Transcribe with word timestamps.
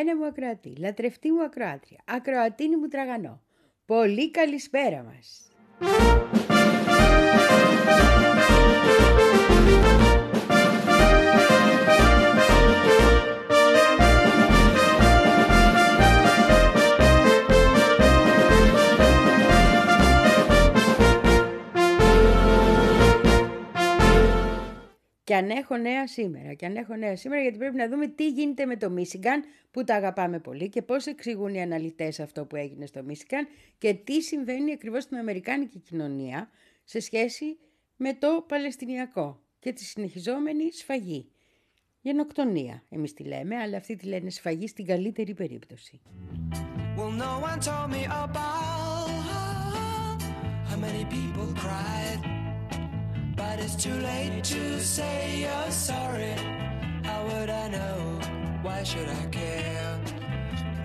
Αγαπημένα 0.00 0.16
μου 0.16 0.26
ακροατή, 0.26 0.72
λατρευτή 0.78 1.32
μου 1.32 1.42
ακροάτρια, 1.42 1.98
ακροατίνη 2.04 2.76
μου 2.76 2.88
τραγανό. 2.88 3.40
Πολύ 3.86 4.30
καλησπέρα 4.30 5.02
μας. 5.02 5.50
Και 25.30 25.36
αν 25.36 25.50
έχω 25.50 25.76
νέα 25.76 26.06
σήμερα, 26.06 26.54
και 26.54 26.66
αν 26.66 26.76
έχω 26.76 26.96
νέα 26.96 27.16
σήμερα, 27.16 27.42
γιατί 27.42 27.58
πρέπει 27.58 27.76
να 27.76 27.88
δούμε 27.88 28.06
τι 28.06 28.28
γίνεται 28.28 28.66
με 28.66 28.76
το 28.76 28.90
Μίσιγκαν, 28.90 29.44
που 29.70 29.84
τα 29.84 29.94
αγαπάμε 29.94 30.38
πολύ 30.38 30.68
και 30.68 30.82
πώς 30.82 31.06
εξηγούν 31.06 31.54
οι 31.54 31.62
αναλυτές 31.62 32.20
αυτό 32.20 32.44
που 32.44 32.56
έγινε 32.56 32.86
στο 32.86 33.02
Μίσιγκαν 33.02 33.48
και 33.78 33.94
τι 33.94 34.22
συμβαίνει 34.22 34.72
ακριβώς 34.72 35.02
στην 35.02 35.16
Αμερικάνικη 35.16 35.78
κοινωνία 35.78 36.50
σε 36.84 37.00
σχέση 37.00 37.58
με 37.96 38.14
το 38.14 38.44
Παλαιστινιακό 38.48 39.40
και 39.58 39.72
τη 39.72 39.84
συνεχιζόμενη 39.84 40.72
σφαγή. 40.72 41.30
Γενοκτονία, 42.00 42.82
εμείς 42.88 43.12
τη 43.12 43.22
λέμε, 43.22 43.56
αλλά 43.56 43.76
αυτοί 43.76 43.96
τη 43.96 44.06
λένε 44.06 44.30
σφαγή 44.30 44.66
στην 44.66 44.86
καλύτερη 44.86 45.34
περίπτωση. 45.34 46.00
Well, 46.96 47.12
no 47.12 47.32
one 47.50 47.60
told 47.60 47.90
me 47.90 48.04
about 48.04 49.10
how 50.68 50.76
many 50.76 51.04
people 51.04 51.46
cried 51.62 52.39
But 53.40 53.58
it's 53.58 53.74
too 53.74 53.94
late 53.94 54.44
to 54.44 54.80
say 54.80 55.40
you're 55.40 55.70
sorry. 55.70 56.34
How 57.08 57.20
would 57.28 57.48
I 57.48 57.68
know? 57.68 58.20
Why 58.60 58.82
should 58.82 59.08
I 59.08 59.24
care? 59.38 59.98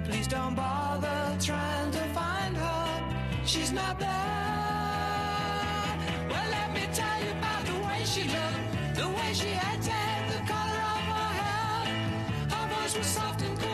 Please 0.06 0.28
don't 0.28 0.56
bother 0.56 1.22
trying 1.42 1.92
to 1.92 2.04
find 2.20 2.56
her. 2.56 2.88
She's 3.46 3.74
not 3.74 4.00
there. 4.00 4.10
Well, 6.32 6.48
let 6.58 6.70
me 6.78 6.84
tell 6.94 7.18
you 7.26 7.32
about 7.40 7.64
the 7.72 7.78
way 7.88 8.00
she 8.14 8.24
looked, 8.36 8.66
the 9.02 9.10
way 9.18 9.30
she 9.34 9.52
acted, 9.72 10.22
the 10.34 10.42
color 10.54 10.82
of 10.96 11.04
her 11.14 11.32
hair. 11.42 11.82
Her 12.54 12.66
voice 12.74 12.98
was 12.98 13.08
soft 13.18 13.42
and 13.42 13.65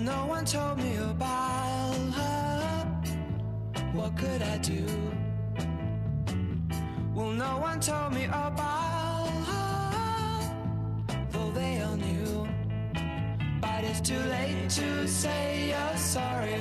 no 0.00 0.26
one 0.26 0.44
told 0.44 0.78
me 0.78 0.96
about 0.96 1.94
her. 2.14 2.86
What 3.92 4.16
could 4.16 4.42
I 4.42 4.56
do? 4.58 4.86
Well, 7.14 7.30
no 7.30 7.58
one 7.58 7.80
told 7.80 8.14
me 8.14 8.24
about 8.24 9.28
her, 9.50 10.56
though 11.30 11.50
they 11.50 11.82
all 11.82 11.96
knew. 11.96 12.48
But 13.60 13.84
it's 13.84 14.00
too 14.00 14.18
late 14.18 14.70
to 14.70 15.06
say 15.06 15.68
you're 15.68 15.96
sorry. 15.98 16.60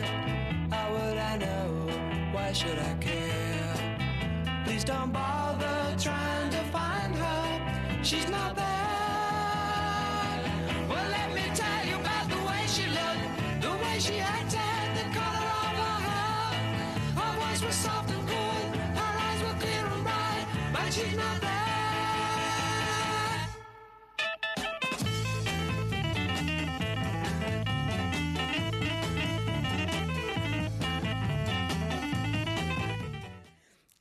How 0.70 0.92
would 0.92 1.18
I 1.18 1.38
know? 1.38 2.34
Why 2.34 2.52
should 2.52 2.78
I 2.78 2.94
care? 3.00 4.64
Please 4.66 4.84
don't 4.84 5.14
bother 5.14 5.96
trying 5.98 6.50
to 6.50 6.64
find 6.76 7.16
her. 7.16 8.04
She's 8.04 8.30
not 8.30 8.56
there. 8.56 8.79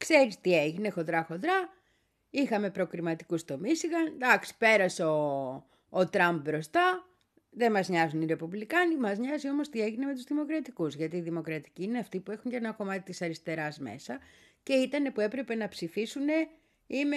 Ξέρεις 0.09 0.41
τι 0.41 0.59
έγινε 0.59 0.91
χοντρά 0.91 1.25
χοντρά. 1.25 1.69
Είχαμε 2.31 2.71
προκριματικούς 2.71 3.41
στο 3.41 3.59
Μίσιγαν. 3.59 4.07
Εντάξει, 4.07 4.57
πέρασε 4.59 5.05
ο, 5.05 5.17
ο 5.89 6.09
Τραμπ 6.09 6.41
μπροστά. 6.41 7.07
Δεν 7.51 7.73
μας 7.73 7.89
νοιάζουν 7.89 8.23
οι 8.23 8.27
Ρεπουμπλικάνοι, 8.27 8.97
μας 8.97 9.19
νοιάζει 9.19 9.49
όμως 9.49 9.69
τι 9.69 9.81
έγινε 9.81 10.07
με 10.07 10.15
τους 10.15 10.25
Δημοκρατικούς. 10.25 10.95
Γιατί 10.95 11.17
οι 11.17 11.21
Δημοκρατικοί 11.21 11.83
είναι 11.83 11.99
αυτοί 11.99 12.21
που 12.21 12.31
έχουν 12.31 12.51
και 12.51 12.57
ένα 12.57 12.73
κομμάτι 12.73 13.03
της 13.03 13.23
αριστεράς 13.23 13.79
μέσα 13.79 14.19
και 14.63 14.73
ήταν 14.73 15.13
που 15.13 15.21
έπρεπε 15.21 15.55
να 15.55 15.69
ψηφίσουν 15.69 16.29
ή 16.87 17.05
με 17.05 17.17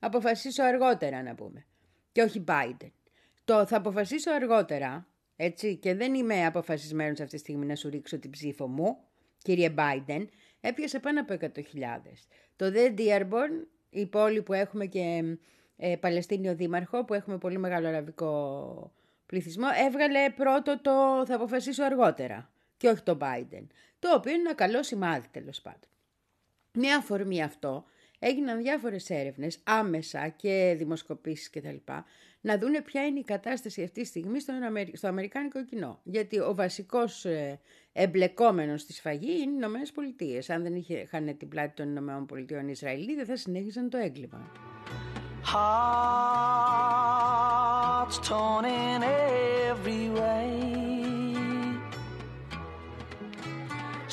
αποφασίσω 0.00 0.62
αργότερα 0.62 1.22
να 1.22 1.34
πούμε. 1.34 1.66
Και 2.12 2.22
όχι 2.22 2.44
Biden. 2.48 2.90
Το 3.44 3.66
θα 3.66 3.76
αποφασίσω 3.76 4.30
αργότερα, 4.30 5.06
έτσι, 5.36 5.76
και 5.76 5.94
δεν 5.94 6.14
είμαι 6.14 6.46
αποφασισμένος 6.46 7.20
αυτή 7.20 7.34
τη 7.34 7.38
στιγμή 7.38 7.66
να 7.66 7.74
σου 7.74 7.88
ρίξω 7.88 8.18
την 8.18 8.30
ψήφο 8.30 8.66
μου, 8.66 8.96
κύριε 9.38 9.74
Biden, 9.76 10.26
έπιασε 10.62 10.98
πάνω 10.98 11.20
από 11.20 11.34
100.000. 11.40 11.48
Το 12.56 12.72
The 12.74 12.98
Dearborn, 12.98 13.66
η 13.90 14.06
πόλη 14.06 14.42
που 14.42 14.52
έχουμε 14.52 14.86
και 14.86 15.36
ε, 15.76 15.96
Παλαιστίνιο 15.96 16.54
Δήμαρχο, 16.54 17.04
που 17.04 17.14
έχουμε 17.14 17.38
πολύ 17.38 17.58
μεγάλο 17.58 17.88
αραβικό 17.88 18.92
πληθυσμό, 19.26 19.66
έβγαλε 19.86 20.30
πρώτο 20.30 20.80
το 20.80 21.22
θα 21.26 21.34
αποφασίσω 21.34 21.84
αργότερα 21.84 22.50
και 22.76 22.88
όχι 22.88 23.02
το 23.02 23.18
Biden, 23.20 23.66
το 23.98 24.14
οποίο 24.14 24.32
είναι 24.32 24.40
ένα 24.40 24.54
καλό 24.54 24.82
σημάδι 24.82 25.28
τέλος 25.30 25.60
πάντων. 25.60 25.88
Μια 26.72 26.96
αφορμή 26.96 27.42
αυτό 27.42 27.84
έγιναν 28.18 28.58
διάφορες 28.62 29.10
έρευνες 29.10 29.58
άμεσα 29.64 30.28
και 30.28 30.74
δημοσκοπήσεις 30.78 31.50
κτλ. 31.50 31.76
Να 32.44 32.58
δούνε 32.58 32.80
ποια 32.80 33.06
είναι 33.06 33.18
η 33.18 33.24
κατάσταση 33.24 33.82
αυτή 33.82 34.00
τη 34.00 34.06
στιγμή 34.06 34.40
στο, 34.40 34.52
στο 34.92 35.08
Αμερικάνικο 35.08 35.64
κοινό. 35.64 36.00
Γιατί 36.02 36.38
ο 36.38 36.54
βασικός 36.54 37.24
ε, 37.24 37.60
εμπλεκόμενος 37.92 38.80
στη 38.80 38.92
σφαγή 38.92 39.32
είναι 39.32 39.50
οι 39.50 39.54
Ηνωμένες 39.56 39.92
Πολιτείες. 39.92 40.50
Αν 40.50 40.62
δεν 40.62 40.74
είχαν 40.86 41.36
την 41.36 41.48
πλάτη 41.48 41.74
των 41.74 41.88
Ηνωμένων 41.88 42.26
Πολιτείων 42.26 42.68
Ισραηλοί 42.68 43.14
δεν 43.14 43.26
θα 43.26 43.36
συνέχιζαν 43.36 43.90
το 43.90 43.98
έγκλημα. 43.98 44.50
Hearts 45.52 46.48
torn 48.28 48.64
in 48.64 49.00
every 49.02 50.04
way 50.18 50.50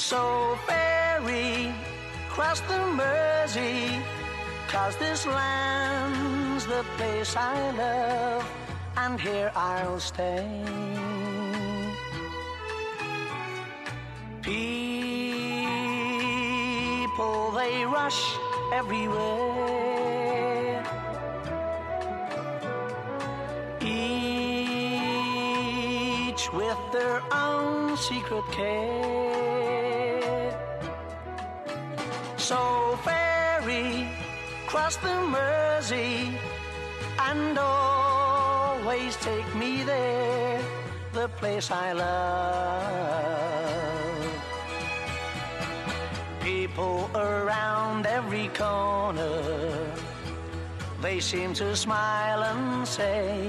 So 0.07 0.21
ferry 0.67 1.51
cross 2.33 2.59
the 2.69 2.79
Mersey 2.99 3.79
Cause 4.71 4.95
this 5.03 5.21
land's 5.27 6.38
the 6.69 6.85
place 6.97 7.35
I 7.35 7.71
love 7.71 8.45
And 8.95 9.19
here 9.19 9.51
I'll 9.55 9.99
stay. 9.99 10.45
People, 14.43 15.11
they 17.59 17.85
rush 17.85 18.21
everywhere. 18.71 19.49
Each 23.81 24.03
with 26.53 26.81
their 26.93 27.21
own 27.31 27.97
secret 27.97 28.45
care. 28.51 28.99
So 32.37 32.59
ferry 33.03 34.07
cross 34.67 34.95
the 34.97 35.15
Mersey 35.33 36.37
and 37.29 37.57
always 37.57 39.15
take 39.17 39.55
me 39.55 39.83
there, 39.83 40.61
the 41.13 41.27
place 41.39 41.69
I 41.71 41.93
love. 41.93 43.29
People 46.41 47.09
around 47.13 48.05
every 48.07 48.47
corner, 48.49 49.41
they 51.01 51.19
seem 51.19 51.53
to 51.55 51.75
smile 51.75 52.41
and 52.43 52.87
say, 52.87 53.47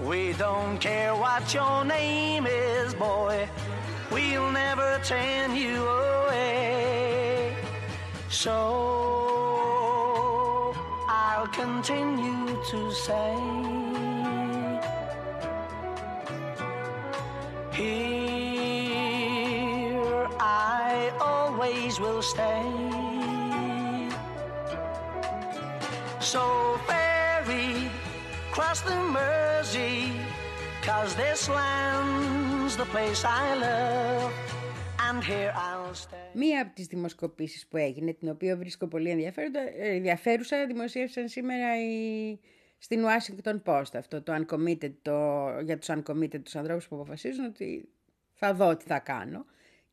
We 0.00 0.32
don't 0.34 0.78
care 0.78 1.14
what 1.14 1.52
your 1.52 1.84
name 1.84 2.46
is, 2.46 2.94
boy, 2.94 3.48
we'll 4.10 4.50
never 4.50 5.00
turn 5.04 5.54
you 5.54 5.84
away. 5.84 7.54
So 8.30 9.11
continue 11.52 12.46
to 12.70 12.90
say 12.92 13.36
Here 17.72 17.98
I 20.38 21.12
always 21.20 22.00
will 22.00 22.22
stay. 22.22 22.62
So 26.20 26.78
ferry 26.86 27.90
cross 28.50 28.80
the 28.80 28.96
Mersey 28.96 30.12
Cause 30.82 31.14
this 31.14 31.48
land's 31.48 32.76
the 32.76 32.86
place 32.86 33.24
I 33.24 33.54
love 33.54 34.51
Μία 36.34 36.62
από 36.62 36.74
τις 36.74 36.86
δημοσκοπήσεις 36.86 37.66
που 37.66 37.76
έγινε, 37.76 38.12
την 38.12 38.28
οποία 38.28 38.56
βρίσκω 38.56 38.86
πολύ 38.86 39.30
ενδιαφέρουσα, 39.78 40.66
δημοσίευσαν 40.66 41.28
σήμερα 41.28 41.80
οι... 41.80 42.38
στην 42.78 43.04
Washington 43.04 43.62
Post 43.64 43.94
αυτό 43.94 44.22
το 44.22 44.32
uncommitted, 44.34 44.92
το... 45.02 45.48
για 45.64 45.78
τους 45.78 45.88
uncommitted, 45.90 46.42
τους 46.42 46.56
ανθρώπους 46.56 46.88
που 46.88 46.96
αποφασίζουν 46.96 47.44
ότι 47.44 47.88
θα 48.32 48.54
δω 48.54 48.76
τι 48.76 48.84
θα 48.84 48.98
κάνω. 48.98 49.44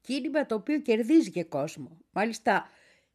Κίνημα 0.01 0.45
το 0.45 0.55
οποίο 0.55 0.79
κερδίζει 0.79 1.31
και 1.31 1.43
κόσμο. 1.43 1.97
Μάλιστα, 2.11 2.69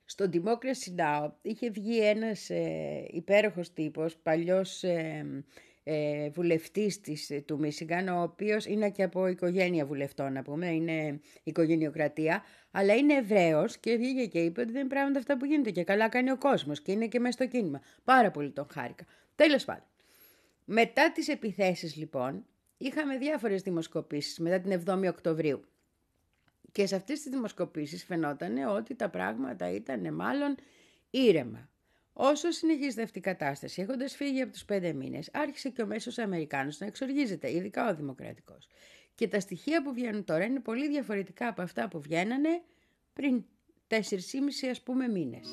στο 0.04 0.28
Democracy 0.32 1.00
Now! 1.00 1.30
είχε 1.42 1.70
βγει 1.70 2.00
ένας 2.00 2.50
ε, 2.50 3.04
υπέροχος 3.10 3.72
τύπος, 3.72 4.16
παλιός 4.16 4.82
ε, 4.82 5.44
ε, 5.84 6.28
βουλευτής 6.28 7.00
της, 7.00 7.30
ε, 7.30 7.40
του 7.40 7.58
Μίσιγκαν, 7.58 8.08
ο 8.08 8.22
οποίος 8.22 8.66
είναι 8.66 8.90
και 8.90 9.02
από 9.02 9.26
οικογένεια 9.26 9.86
βουλευτών, 9.86 10.32
να 10.32 10.42
πούμε, 10.42 10.66
είναι 10.66 11.20
οικογενειοκρατία, 11.42 12.42
αλλά 12.70 12.94
είναι 12.94 13.14
Εβραίος 13.14 13.78
και 13.78 13.96
βγήκε 13.96 14.26
και 14.26 14.38
είπε 14.38 14.60
ότι 14.60 14.72
δεν 14.72 14.80
είναι 14.80 14.88
πράγματα 14.88 15.18
αυτά 15.18 15.36
που 15.36 15.44
γίνεται 15.44 15.70
και 15.70 15.84
καλά 15.84 16.08
κάνει 16.08 16.30
ο 16.30 16.38
κόσμος 16.38 16.82
και 16.82 16.92
είναι 16.92 17.06
και 17.06 17.20
μέσα 17.20 17.32
στο 17.32 17.46
κίνημα. 17.46 17.80
Πάρα 18.04 18.30
πολύ 18.30 18.50
τον 18.50 18.66
χάρηκα. 18.70 19.04
Τέλος 19.34 19.64
πάντων. 19.64 19.84
Μετά 20.64 21.12
τις 21.12 21.28
επιθέσεις 21.28 21.96
λοιπόν, 21.96 22.46
είχαμε 22.76 23.18
διάφορες 23.18 23.62
δημοσκοπήσεις 23.62 24.38
μετά 24.38 24.60
την 24.60 24.82
7η 24.86 25.08
Οκτωβρίου. 25.08 25.64
Και 26.72 26.86
σε 26.86 26.96
αυτές 26.96 27.20
τις 27.20 27.30
δημοσκοπήσεις 27.30 28.04
φαινόταν 28.04 28.56
ότι 28.68 28.94
τα 28.94 29.08
πράγματα 29.08 29.70
ήταν 29.70 30.14
μάλλον 30.14 30.56
ήρεμα. 31.10 31.68
Όσο 32.16 32.50
συνεχίζεται 32.50 33.02
αυτή 33.02 33.18
η 33.18 33.20
κατάσταση, 33.20 33.82
έχοντας 33.82 34.16
φύγει 34.16 34.40
από 34.40 34.52
τους 34.52 34.64
πέντε 34.64 34.92
μήνες, 34.92 35.28
άρχισε 35.32 35.68
και 35.68 35.82
ο 35.82 35.86
μέσος 35.86 36.18
Αμερικάνος 36.18 36.78
να 36.78 36.86
εξοργίζεται, 36.86 37.52
ειδικά 37.52 37.90
ο 37.90 37.94
Δημοκρατικός. 37.94 38.68
Και 39.14 39.28
τα 39.28 39.40
στοιχεία 39.40 39.82
που 39.82 39.92
βγαίνουν 39.92 40.24
τώρα 40.24 40.44
είναι 40.44 40.60
πολύ 40.60 40.88
διαφορετικά 40.88 41.48
από 41.48 41.62
αυτά 41.62 41.88
που 41.88 42.00
βγαίνανε 42.00 42.62
πριν 43.12 43.44
4,5 43.88 44.68
ας 44.70 44.82
πούμε 44.82 45.08
μήνες. 45.08 45.48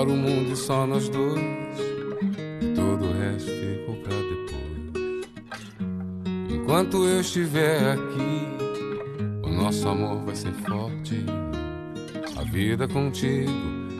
Agora 0.00 0.14
o 0.14 0.16
mundo 0.16 0.56
só 0.56 0.86
nós 0.86 1.10
dois 1.10 1.38
e 2.62 2.72
todo 2.74 3.04
o 3.04 3.12
resto 3.12 3.50
ficou 3.50 3.96
pra 3.96 4.16
depois. 4.16 5.26
Enquanto 6.48 7.04
eu 7.04 7.20
estiver 7.20 7.92
aqui, 7.92 8.48
o 9.42 9.50
nosso 9.50 9.86
amor 9.86 10.24
vai 10.24 10.34
ser 10.34 10.54
forte. 10.54 11.22
A 12.34 12.42
vida 12.44 12.88
contigo 12.88 13.52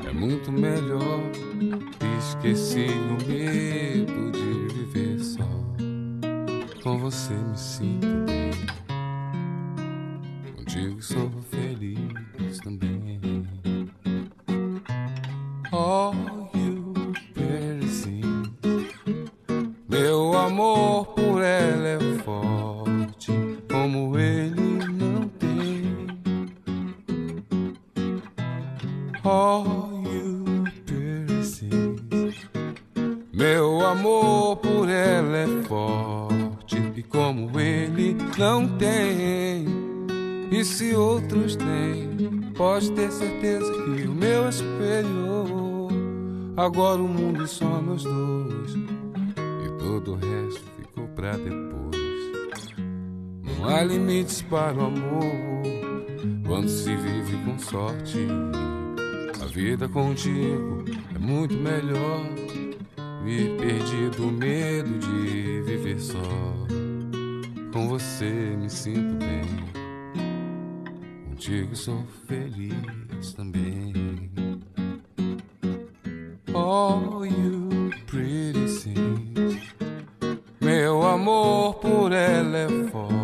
é 0.08 0.11
muito 0.11 0.50
melhor. 0.50 1.20
Esqueci 2.19 2.87
o 2.88 3.19
medo 3.31 4.32
de 4.32 4.75
viver 4.75 5.19
só. 5.23 5.50
Com 6.82 6.97
você 6.97 7.35
me 7.35 7.58
sinto 7.58 8.06
bem. 8.25 8.52
Contigo 10.56 11.02
sou 11.02 11.31
feliz 11.50 12.58
também. 12.64 13.00
amor 34.50 34.56
por 34.56 34.88
ela 34.88 35.37
é 35.37 35.47
forte 35.64 36.76
e 36.97 37.02
como 37.02 37.58
ele 37.61 38.17
não 38.37 38.67
tem. 38.79 39.67
E 40.50 40.64
se 40.64 40.94
outros 40.94 41.56
têm, 41.56 42.50
pode 42.56 42.91
ter 42.93 43.11
certeza 43.12 43.73
que 43.73 44.08
o 44.08 44.12
meu 44.12 44.47
é 44.47 44.49
espelho 44.49 45.88
agora 46.56 47.00
o 47.00 47.08
mundo 47.08 47.44
é 47.44 47.47
só 47.47 47.81
nos 47.81 48.02
dois 48.02 48.75
e 48.75 49.79
todo 49.79 50.12
o 50.12 50.17
resto 50.17 50.64
ficou 50.76 51.06
para 51.08 51.37
depois. 51.37 52.70
Não 53.44 53.69
há 53.69 53.82
limites 53.85 54.43
para 54.43 54.76
o 54.76 54.87
amor 54.87 55.62
quando 56.47 56.69
se 56.69 56.94
vive 56.97 57.37
com 57.44 57.58
sorte. 57.58 58.26
A 59.41 59.47
vida 59.47 59.88
contigo 59.88 60.85
é 61.14 61.19
muito 61.19 61.55
melhor 61.55 62.50
me 63.22 63.56
perdi 63.58 64.08
do 64.17 64.26
medo 64.26 64.99
de 64.99 65.62
viver 65.62 66.00
só. 66.00 66.19
Com 67.72 67.88
você 67.88 68.56
me 68.58 68.69
sinto 68.69 69.14
bem. 69.17 69.44
Contigo 71.28 71.76
sou 71.76 72.05
feliz 72.26 73.32
também. 73.34 74.31
all 76.55 77.25
you 77.25 77.90
pretty 78.06 78.67
things. 78.67 79.75
Meu 80.61 81.02
amor 81.02 81.75
por 81.75 82.12
ela 82.12 82.58
é 82.58 82.69
forte 82.90 83.19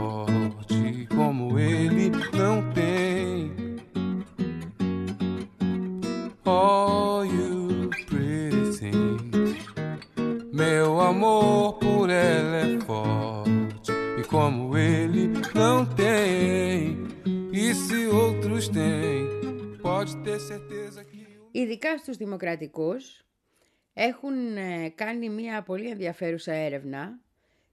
Ειδικά 21.51 21.99
στους 21.99 22.17
δημοκρατικούς 22.17 23.27
έχουν 23.93 24.57
ε, 24.57 24.89
κάνει 24.89 25.29
μια 25.29 25.63
πολύ 25.63 25.89
ενδιαφέρουσα 25.89 26.53
έρευνα 26.53 27.21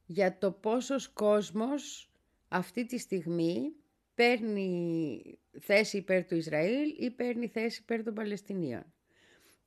για 0.06 0.38
το 0.38 0.52
πόσος 0.52 1.08
κόσμος 1.10 2.12
αυτή 2.48 2.86
τη 2.86 2.98
στιγμή 2.98 3.74
παίρνει 4.16 5.22
θέση 5.60 5.98
υπέρ 5.98 6.26
του 6.26 6.36
Ισραήλ 6.36 6.96
ή 7.00 7.12
παίρνει 7.12 7.48
θέση 7.48 7.82
υπέρ 7.82 8.04
των 8.04 8.14
Παλαιστινίων. 8.14 8.94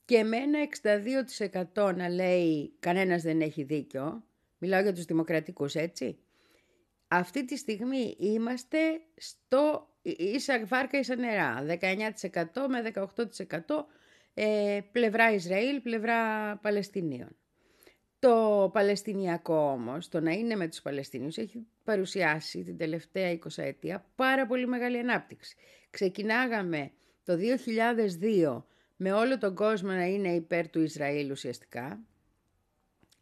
Και 0.05 0.25
με 0.25 0.37
ένα 0.37 0.59
62% 1.75 1.95
να 1.97 2.09
λέει 2.09 2.73
κανένας 2.79 3.23
δεν 3.23 3.41
έχει 3.41 3.63
δίκιο, 3.63 4.25
μιλάω 4.59 4.83
για 4.83 4.93
τους 4.93 5.05
δημοκρατικούς 5.05 5.75
έτσι, 5.75 6.19
αυτή 7.09 7.45
τη 7.45 7.57
στιγμή 7.57 8.17
είμαστε 8.19 8.79
στο 9.17 9.89
ίσα 10.19 10.65
βάρκα 10.67 10.99
ίσα 10.99 11.17
νερά, 11.17 11.67
19% 11.69 12.67
με 12.69 12.93
18% 12.95 13.85
ε, 14.35 14.81
πλευρά 14.93 15.33
Ισραήλ, 15.33 15.81
πλευρά 15.81 16.17
Παλαιστινίων. 16.57 17.37
Το 18.19 18.71
Παλαιστινιακό 18.73 19.71
όμως, 19.71 20.09
το 20.09 20.21
να 20.21 20.31
είναι 20.31 20.57
με 20.57 20.69
τους 20.69 20.83
Παλαιστινίους, 20.83 21.37
έχει 21.37 21.67
παρουσιάσει 21.85 22.63
την 22.63 22.77
τελευταία 22.77 23.33
20 23.33 23.39
ετία 23.57 24.07
πάρα 24.15 24.47
πολύ 24.47 24.67
μεγάλη 24.67 24.99
ανάπτυξη. 24.99 25.57
Ξεκινάγαμε 25.91 26.91
το 27.25 27.37
2002 28.21 28.63
με 28.97 29.13
όλο 29.13 29.39
τον 29.39 29.55
κόσμο 29.55 29.91
να 29.91 30.05
είναι 30.05 30.29
υπέρ 30.29 30.69
του 30.69 30.83
Ισραήλ 30.83 31.31
ουσιαστικά, 31.31 32.01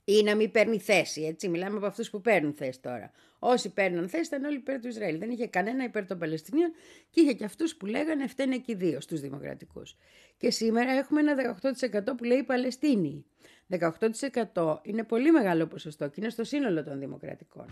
ή 0.04 0.22
να 0.22 0.34
μην 0.34 0.50
παίρνει 0.50 0.78
θέση, 0.78 1.22
έτσι. 1.22 1.48
Μιλάμε 1.48 1.76
από 1.76 1.86
αυτούς 1.86 2.10
που 2.10 2.20
παίρνουν 2.20 2.54
θέση 2.54 2.80
τώρα. 2.80 3.10
Όσοι 3.38 3.68
παίρνουν 3.68 4.08
θέση 4.08 4.24
ήταν 4.26 4.44
όλοι 4.44 4.56
υπέρ 4.56 4.80
του 4.80 4.88
Ισραήλ. 4.88 5.18
Δεν 5.18 5.30
είχε 5.30 5.46
κανένα 5.46 5.84
υπέρ 5.84 6.06
των 6.06 6.18
Παλαιστινίων 6.18 6.72
και 7.10 7.20
είχε 7.20 7.32
και 7.32 7.44
αυτούς 7.44 7.76
που 7.76 7.86
λέγανε 7.86 8.26
φταίνε 8.26 8.56
και 8.56 8.72
οι 8.72 8.74
δύο 8.74 9.00
στους 9.00 9.20
δημοκρατικούς. 9.20 9.96
Και 10.36 10.50
σήμερα 10.50 10.92
έχουμε 10.92 11.20
ένα 11.20 11.58
18% 11.60 12.16
που 12.16 12.24
λέει 12.24 12.42
Παλαιστίνοι. 12.42 13.24
18% 14.54 14.76
είναι 14.82 15.04
πολύ 15.04 15.30
μεγάλο 15.30 15.66
ποσοστό 15.66 16.08
και 16.08 16.14
είναι 16.16 16.30
στο 16.30 16.44
σύνολο 16.44 16.84
των 16.84 16.98
δημοκρατικών. 16.98 17.66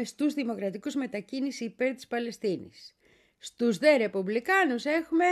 Έχουμε 0.00 0.04
στους 0.04 0.34
δημοκρατικούς 0.34 0.94
μετακίνηση 0.94 1.64
υπέρ 1.64 1.94
της 1.94 2.06
Παλαιστίνης. 2.06 2.96
Στους 3.38 3.78
δε 3.78 3.96
ρεπουμπλικάνους 3.96 4.84
έχουμε 4.84 5.24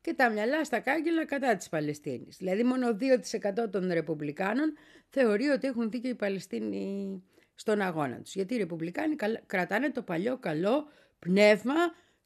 και 0.00 0.14
τα 0.14 0.30
μυαλά 0.30 0.64
στα 0.64 0.80
κάγκελα 0.80 1.24
κατά 1.24 1.56
της 1.56 1.68
Παλαιστίνης. 1.68 2.36
Δηλαδή 2.36 2.62
μόνο 2.62 2.96
2% 3.00 3.70
των 3.70 3.92
ρεπουμπλικάνων 3.92 4.74
θεωρεί 5.08 5.46
ότι 5.46 5.66
έχουν 5.66 5.90
δίκιο 5.90 6.10
οι 6.10 6.14
Παλαιστίνοι 6.14 7.22
στον 7.54 7.80
αγώνα 7.80 8.20
τους. 8.20 8.34
Γιατί 8.34 8.54
οι 8.54 8.56
ρεπουμπλικάνοι 8.56 9.14
κρατάνε 9.46 9.90
το 9.90 10.02
παλιό 10.02 10.38
καλό 10.38 10.88
πνεύμα 11.18 11.74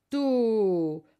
του 0.08 0.24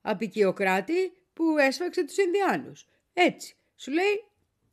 απικιοκράτη 0.00 1.12
που 1.32 1.58
έσφαξε 1.58 2.04
τους 2.04 2.16
Ινδιάνους. 2.16 2.88
Έτσι. 3.12 3.56
Σου 3.76 3.90
λέει 3.90 4.24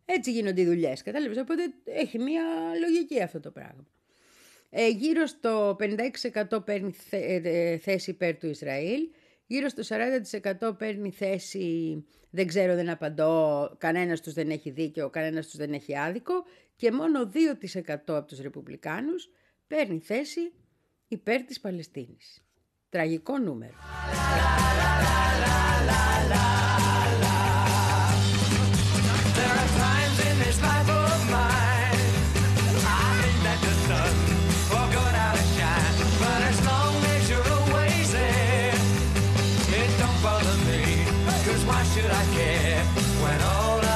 έτσι 0.05 0.31
γίνονται 0.31 0.61
οι 0.61 0.65
δουλειές. 0.65 1.03
Κατάλαβες; 1.03 1.37
Οπότε 1.37 1.73
έχει 1.83 2.19
μια 2.19 2.43
λογική 2.79 3.21
αυτό 3.21 3.39
το 3.39 3.51
πράγμα. 3.51 3.87
Ε, 4.75 4.87
γύρω 4.87 5.25
στο 5.25 5.75
56% 6.51 6.65
παίρνει 6.65 6.93
ε, 7.09 7.77
θέση 7.77 8.09
υπέρ 8.09 8.37
του 8.37 8.47
Ισραήλ. 8.47 9.01
Γύρω 9.45 9.67
στο 9.69 9.83
40% 10.61 10.77
παίρνει 10.77 11.11
θέση, 11.11 12.05
δεν 12.29 12.47
ξέρω, 12.47 12.75
δεν 12.75 12.89
απαντώ, 12.89 13.75
κανένας 13.77 14.21
τους 14.21 14.33
δεν 14.33 14.49
έχει 14.49 14.69
δίκιο, 14.69 15.09
κανένας 15.09 15.47
τους 15.47 15.55
δεν 15.55 15.73
έχει 15.73 15.97
άδικο 15.97 16.33
και 16.75 16.91
μόνο 16.91 17.31
2% 17.83 17.93
από 18.05 18.27
τους 18.27 18.39
Ρεπουμπλικάνους 18.39 19.29
παίρνει 19.67 19.99
θέση 19.99 20.53
υπέρ 21.07 21.41
της 21.41 21.59
Παλαιστίνης. 21.59 22.43
Τραγικό 22.89 23.37
νούμερο. 23.37 23.73
should 42.03 42.11
I 42.11 42.25
care 42.35 42.83
when 43.23 43.41
all 43.43 43.79
I 43.79 43.92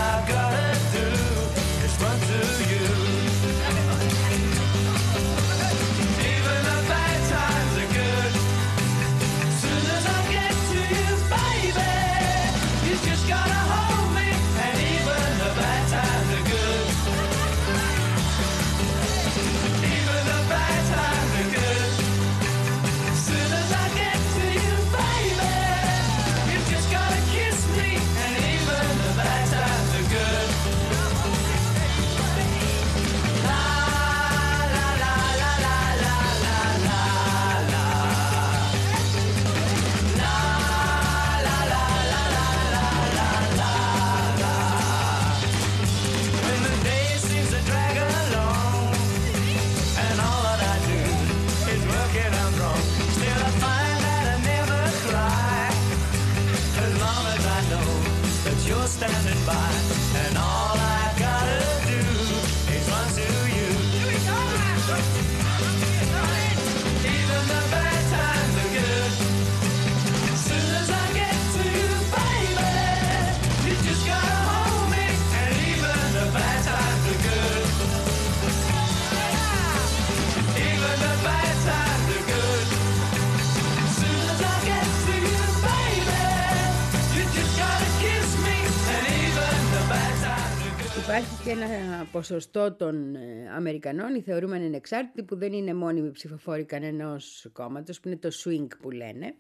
Υπάρχει 91.08 91.44
και 91.44 91.50
ένα 91.50 92.08
ποσοστό 92.12 92.74
των 92.74 93.16
ε, 93.16 93.52
Αμερικανών, 93.56 94.16
οι 94.16 94.22
θεωρούμενοι 94.22 94.66
ανεξάρτητοι, 94.66 95.24
που 95.24 95.36
δεν 95.36 95.54
είναι 95.54 95.74
μόνιμοι 95.74 96.12
ψηφοφόροι 96.12 96.64
κανένα 96.64 97.20
κόμματος, 97.52 98.00
που 98.00 98.08
είναι 98.08 98.18
το 98.18 98.30
swing 98.44 98.68
που 98.82 98.92
λένε. 98.92 99.36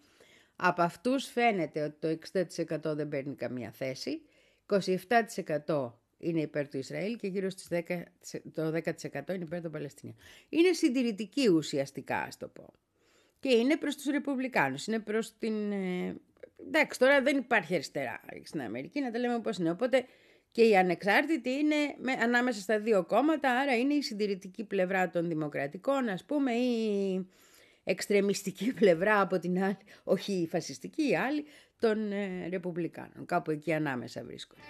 Από 0.55 0.81
αυτούς 0.81 1.25
φαίνεται 1.25 1.81
ότι 1.81 1.95
το 1.99 2.17
60% 2.91 2.95
δεν 2.95 3.07
παίρνει 3.07 3.35
καμία 3.35 3.71
θέση, 3.71 4.21
27% 5.67 5.91
είναι 6.17 6.41
υπέρ 6.41 6.67
του 6.67 6.77
Ισραήλ 6.77 7.15
και 7.15 7.27
γύρω 7.27 7.49
στις 7.49 7.67
10, 7.69 8.01
το 8.53 8.67
10% 8.67 9.33
είναι 9.33 9.43
υπέρ 9.43 9.61
των 9.61 9.71
Παλαιστινίων. 9.71 10.17
Είναι 10.49 10.73
συντηρητική 10.73 11.47
ουσιαστικά, 11.47 12.17
ας 12.17 12.37
το 12.37 12.47
πω. 12.47 12.73
Και 13.39 13.49
είναι 13.49 13.77
προς 13.77 13.95
τους 13.95 14.05
Ρεπουμπλικάνους, 14.05 14.87
είναι 14.87 14.99
προς 14.99 15.37
την... 15.37 15.71
Ε, 15.71 16.15
εντάξει, 16.67 16.99
τώρα 16.99 17.21
δεν 17.21 17.37
υπάρχει 17.37 17.73
αριστερά 17.73 18.19
στην 18.43 18.61
Αμερική, 18.61 18.99
να 19.01 19.11
τα 19.11 19.19
λέμε 19.19 19.35
όπως 19.35 19.57
είναι. 19.57 19.69
Οπότε 19.69 20.05
και 20.51 20.63
η 20.63 20.77
ανεξάρτητη 20.77 21.49
είναι 21.49 21.75
με, 21.97 22.11
ανάμεσα 22.11 22.59
στα 22.59 22.79
δύο 22.79 23.05
κόμματα, 23.05 23.51
άρα 23.51 23.77
είναι 23.77 23.93
η 23.93 24.01
συντηρητική 24.01 24.63
πλευρά 24.63 25.09
των 25.09 25.27
δημοκρατικών, 25.27 26.09
ας 26.09 26.23
πούμε, 26.25 26.51
η 26.51 27.27
εξτρεμιστική 27.83 28.73
πλευρά 28.79 29.21
από 29.21 29.39
την 29.39 29.63
άλλη, 29.63 29.77
όχι 30.03 30.33
η 30.33 30.47
φασιστική, 30.47 31.09
η 31.09 31.15
άλλη, 31.15 31.45
των 31.79 32.11
ε, 32.11 32.47
ρεπουμπλικάνων. 32.49 33.25
Κάπου 33.25 33.51
εκεί 33.51 33.73
ανάμεσα 33.73 34.23
βρίσκονται. 34.23 34.61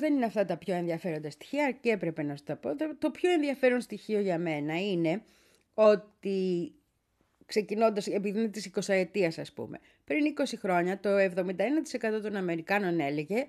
Δεν 0.00 0.14
είναι 0.14 0.24
αυτά 0.24 0.44
τα 0.44 0.56
πιο 0.56 0.74
ενδιαφέροντα 0.74 1.30
στοιχεία 1.30 1.70
και 1.70 1.90
έπρεπε 1.90 2.22
να 2.22 2.36
σου 2.36 2.44
τα 2.44 2.56
πω. 2.56 2.70
Το 2.98 3.10
πιο 3.10 3.30
ενδιαφέρον 3.30 3.80
στοιχείο 3.80 4.20
για 4.20 4.38
μένα 4.38 4.80
είναι 4.80 5.22
ότι 5.74 6.72
ξεκινώντας, 7.46 8.06
επειδή 8.06 8.38
είναι 8.38 8.48
της 8.48 8.70
20 8.74 8.80
ετίας 8.86 9.38
ας 9.38 9.52
πούμε, 9.52 9.78
πριν 10.04 10.34
20 10.38 10.44
χρόνια 10.58 11.00
το 11.00 11.10
71% 11.16 12.20
των 12.22 12.36
Αμερικάνων 12.36 13.00
έλεγε 13.00 13.48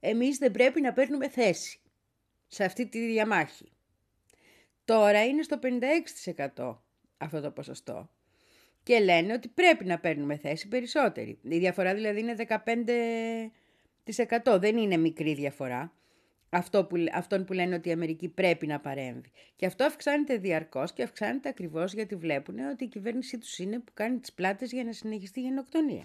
εμείς 0.00 0.38
δεν 0.38 0.50
πρέπει 0.50 0.80
να 0.80 0.92
παίρνουμε 0.92 1.28
θέση 1.28 1.80
σε 2.46 2.64
αυτή 2.64 2.86
τη 2.86 3.06
διαμάχη. 3.06 3.72
Τώρα 4.84 5.24
είναι 5.24 5.42
στο 5.42 5.58
56% 6.56 6.78
αυτό 7.16 7.40
το 7.40 7.50
ποσοστό. 7.50 8.10
Και 8.82 8.98
λένε 8.98 9.32
ότι 9.32 9.48
πρέπει 9.48 9.84
να 9.84 9.98
παίρνουμε 9.98 10.36
θέση 10.36 10.68
περισσότερη. 10.68 11.38
Η 11.42 11.58
διαφορά 11.58 11.94
δηλαδή 11.94 12.20
είναι 12.20 12.34
15%. 12.48 12.54
Δεν 14.58 14.76
είναι 14.76 14.96
μικρή 14.96 15.34
διαφορά. 15.34 15.92
Αυτό 16.50 16.84
που, 16.84 16.96
αυτόν 17.12 17.44
που 17.44 17.52
λένε 17.52 17.74
ότι 17.74 17.88
η 17.88 17.92
Αμερική 17.92 18.28
πρέπει 18.28 18.66
να 18.66 18.80
παρέμβει. 18.80 19.30
Και 19.56 19.66
αυτό 19.66 19.84
αυξάνεται 19.84 20.36
διαρκώς 20.36 20.92
και 20.92 21.02
αυξάνεται 21.02 21.48
ακριβώς 21.48 21.92
γιατί 21.92 22.16
βλέπουν 22.16 22.58
ότι 22.58 22.84
η 22.84 22.88
κυβέρνησή 22.88 23.38
τους 23.38 23.58
είναι 23.58 23.78
που 23.78 23.92
κάνει 23.94 24.18
τις 24.18 24.32
πλάτες 24.32 24.72
για 24.72 24.84
να 24.84 24.92
συνεχιστεί 24.92 25.40
η 25.40 25.42
γενοκτονία. 25.42 26.04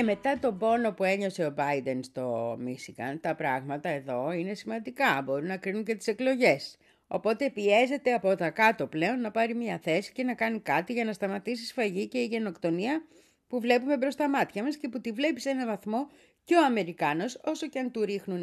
Και 0.00 0.06
μετά 0.06 0.38
τον 0.38 0.58
πόνο 0.58 0.92
που 0.92 1.04
ένιωσε 1.04 1.44
ο 1.44 1.54
Biden 1.58 2.00
στο 2.00 2.56
Μίσικαν, 2.58 3.20
τα 3.20 3.34
πράγματα 3.34 3.88
εδώ 3.88 4.32
είναι 4.32 4.54
σημαντικά. 4.54 5.22
Μπορούν 5.22 5.46
να 5.46 5.56
κρίνουν 5.56 5.84
και 5.84 5.94
τις 5.94 6.06
εκλογές. 6.06 6.76
Οπότε 7.06 7.50
πιέζεται 7.50 8.12
από 8.12 8.36
τα 8.36 8.50
κάτω 8.50 8.86
πλέον 8.86 9.20
να 9.20 9.30
πάρει 9.30 9.54
μια 9.54 9.78
θέση 9.82 10.12
και 10.12 10.22
να 10.22 10.34
κάνει 10.34 10.60
κάτι 10.60 10.92
για 10.92 11.04
να 11.04 11.12
σταματήσει 11.12 11.62
η 11.62 11.66
σφαγή 11.66 12.08
και 12.08 12.18
η 12.18 12.24
γενοκτονία 12.24 13.02
που 13.46 13.60
βλέπουμε 13.60 13.96
μπροστά 13.96 14.28
μάτια 14.28 14.62
μας 14.62 14.76
και 14.76 14.88
που 14.88 15.00
τη 15.00 15.12
βλέπει 15.12 15.40
σε 15.40 15.50
έναν 15.50 15.66
βαθμό 15.66 16.08
και 16.44 16.54
ο 16.54 16.64
Αμερικάνος 16.64 17.40
όσο 17.44 17.68
και 17.68 17.78
αν 17.78 17.90
του 17.90 18.04
ρίχνουν 18.04 18.42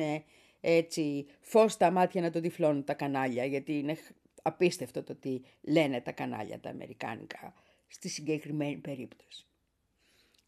έτσι 0.62 1.26
φως 1.39 1.72
στα 1.72 1.91
μάτια 1.91 2.22
να 2.22 2.30
το 2.30 2.39
τυφλώνουν 2.39 2.84
τα 2.84 2.93
κανάλια 2.93 3.46
γιατί 3.46 3.78
είναι 3.78 3.98
απίστευτο 4.41 5.04
το 5.04 5.15
τι 5.15 5.41
λένε 5.62 6.02
τα 6.02 6.12
κανάλια 6.12 6.60
τα 6.60 6.70
αμερικάνικα 6.70 7.54
στη 7.88 8.10
συγκεκριμένη 8.10 8.78
περίπτωση. 8.78 9.46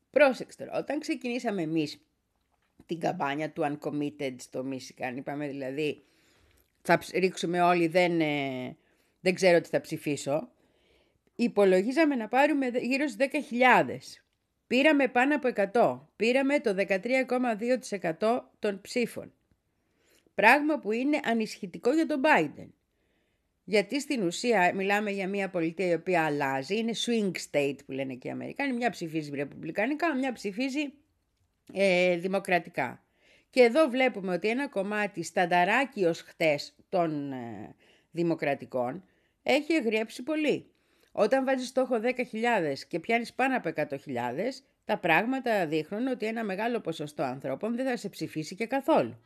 Πρόσεξτε 0.10 0.65
τώρα, 0.65 0.78
όταν 0.78 1.00
ξεκινήσαμε 1.00 1.62
εμείς 1.62 2.02
την 2.86 3.00
καμπάνια 3.00 3.52
του 3.52 3.62
Uncommitted 3.62 4.36
στο 4.38 4.65
Michigan, 4.69 5.13
είπαμε 5.15 5.48
δηλαδή 5.48 6.04
θα 6.82 7.00
ρίξουμε 7.13 7.62
όλοι, 7.62 7.88
δεν, 7.88 8.22
ε, 8.22 8.78
δεν 9.19 9.34
ξέρω 9.34 9.62
τι 9.62 9.69
θα 9.69 9.82
ψηφίσω, 9.82 10.52
υπολογίζαμε 11.36 12.15
να 12.15 12.28
πάρουμε 12.28 12.67
γύρω 12.67 13.08
στις 13.08 13.28
10.000. 13.52 14.22
Πήραμε 14.67 15.08
πάνω 15.08 15.36
από 15.36 15.50
100. 15.74 16.00
Πήραμε 16.15 16.60
το 16.60 16.76
13,2% 18.19 18.39
των 18.60 18.82
ψήφων. 18.82 19.34
Πράγμα 20.36 20.80
που 20.80 20.91
είναι 20.91 21.19
ανισχυτικό 21.24 21.93
για 21.93 22.06
τον 22.06 22.22
Biden. 22.24 22.67
Γιατί 23.69 24.01
στην 24.01 24.23
ουσία 24.23 24.71
μιλάμε 24.75 25.12
για 25.12 25.27
μια 25.27 25.49
πολιτεία 25.49 25.88
η 25.88 25.93
οποία 25.93 26.25
αλλάζει, 26.25 26.77
είναι 26.77 26.91
swing 27.05 27.32
state 27.51 27.75
που 27.86 27.91
λένε 27.91 28.13
και 28.13 28.27
οι 28.27 28.32
Αμερικάνοι, 28.32 28.73
μια 28.73 28.89
ψηφίζει 28.89 29.32
ρεπουμπλικανικά, 29.36 30.15
μια 30.15 30.34
ψηφίζει 30.34 30.93
ε, 31.73 32.17
δημοκρατικά. 32.17 33.03
Και 33.49 33.62
εδώ 33.62 33.88
βλέπουμε 33.88 34.34
ότι 34.34 34.47
ένα 34.47 34.67
κομμάτι 34.67 35.23
στανταράκι 35.23 36.05
ως 36.05 36.21
χτες 36.21 36.75
των 36.89 37.32
ε, 37.32 37.75
δημοκρατικών 38.12 39.03
έχει 39.43 39.73
εγριέψει 39.73 40.23
πολύ. 40.23 40.71
Όταν 41.12 41.45
βάζεις 41.45 41.67
στόχο 41.67 41.99
10.000 42.03 42.13
και 42.88 42.99
πιάνεις 42.99 43.34
πάνω 43.34 43.58
από 43.58 43.69
100.000, 43.75 43.86
τα 44.86 44.97
πράγματα 44.97 45.67
δείχνουν 45.67 46.08
ότι 46.08 46.25
ένα 46.25 46.43
μεγάλο 46.43 46.79
ποσοστό 46.79 47.23
ανθρώπων 47.23 47.75
δεν 47.75 47.86
θα 47.86 47.97
σε 47.97 48.10
ψηφίσει 48.10 48.55
και 48.55 48.65
καθόλου. 48.65 49.19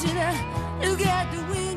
You 0.00 0.90
look 0.90 1.00
the 1.32 1.42
wind. 1.50 1.67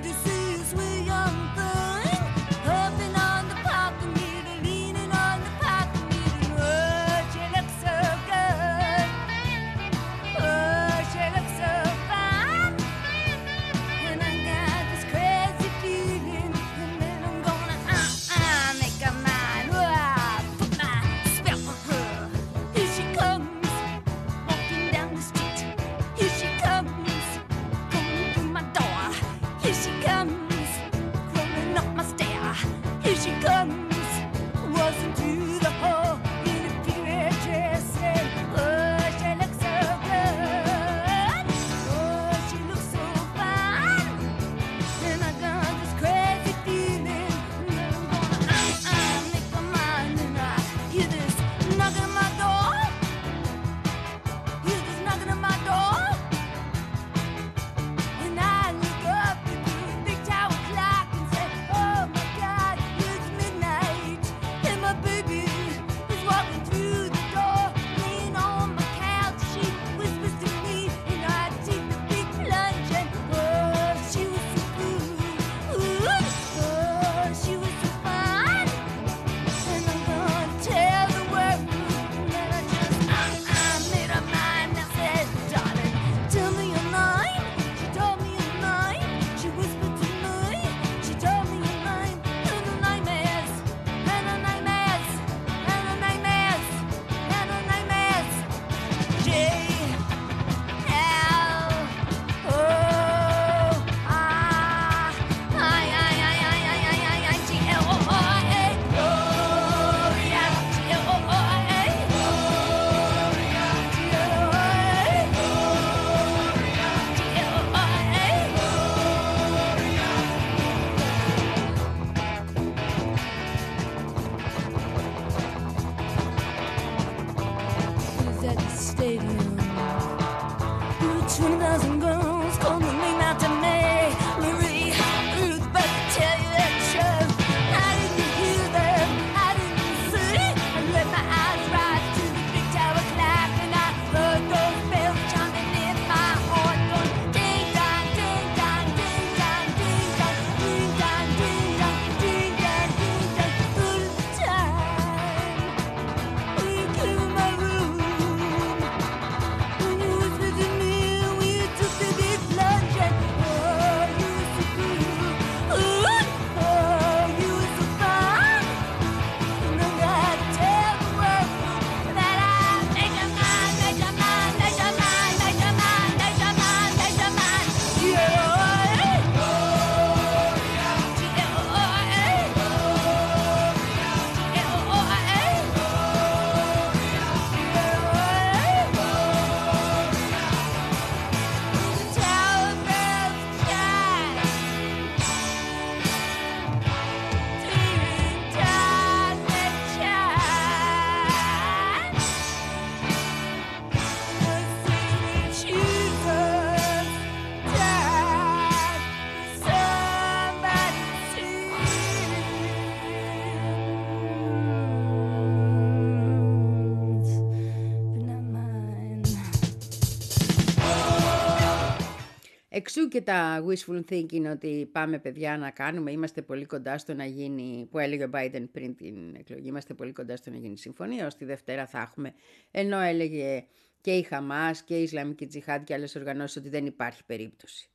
Εξού 222.93 223.07
και 223.07 223.21
τα 223.21 223.65
wishful 223.67 224.01
thinking 224.09 224.45
ότι 224.51 224.89
πάμε 224.91 225.19
παιδιά 225.19 225.57
να 225.57 225.69
κάνουμε, 225.69 226.11
είμαστε 226.11 226.41
πολύ 226.41 226.65
κοντά 226.65 226.97
στο 226.97 227.13
να 227.13 227.25
γίνει, 227.25 227.87
που 227.91 227.99
έλεγε 227.99 228.23
ο 228.23 228.29
Biden 228.33 228.63
πριν 228.71 228.95
την 228.95 229.35
εκλογή, 229.35 229.67
είμαστε 229.67 229.93
πολύ 229.93 230.11
κοντά 230.11 230.35
στο 230.35 230.49
να 230.49 230.57
γίνει 230.57 230.77
συμφωνία, 230.77 231.25
ως 231.25 231.35
τη 231.35 231.45
Δευτέρα 231.45 231.85
θα 231.87 231.99
έχουμε, 231.99 232.33
ενώ 232.71 232.99
έλεγε 232.99 233.65
και 234.01 234.11
η 234.11 234.21
Χαμάς 234.21 234.83
και 234.83 234.99
η 234.99 235.03
Ισλαμική 235.03 235.47
Τζιχάντ 235.47 235.83
και 235.83 235.93
άλλες 235.93 236.15
οργανώσεις 236.15 236.55
ότι 236.55 236.69
δεν 236.69 236.85
υπάρχει 236.85 237.25
περίπτωση 237.25 237.89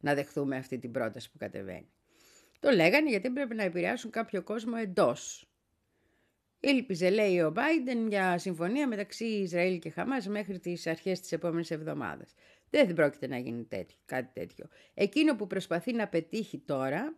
να 0.00 0.14
δεχθούμε 0.14 0.56
αυτή 0.56 0.78
την 0.78 0.90
πρόταση 0.90 1.30
που 1.30 1.38
κατεβαίνει. 1.38 1.90
Το 2.60 2.70
λέγανε 2.70 3.10
γιατί 3.10 3.30
πρέπει 3.30 3.54
να 3.54 3.62
επηρεάσουν 3.62 4.10
κάποιο 4.10 4.42
κόσμο 4.42 4.74
εντός. 4.80 5.48
Ήλπιζε, 6.60 7.10
λέει 7.10 7.40
ο 7.40 7.52
Biden, 7.56 8.08
για 8.08 8.38
συμφωνία 8.38 8.88
μεταξύ 8.88 9.24
Ισραήλ 9.24 9.78
και 9.78 9.90
Χαμάς 9.90 10.28
μέχρι 10.28 10.58
τις 10.58 10.86
αρχές 10.86 11.20
της 11.20 11.32
επόμενης 11.32 11.70
εβδομάδας. 11.70 12.34
Δεν 12.74 12.94
πρόκειται 12.94 13.26
να 13.26 13.38
γίνει 13.38 13.64
τέτοιο, 13.64 13.98
κάτι 14.04 14.40
τέτοιο. 14.40 14.68
Εκείνο 14.94 15.36
που 15.36 15.46
προσπαθεί 15.46 15.92
να 15.92 16.08
πετύχει 16.08 16.58
τώρα 16.58 17.16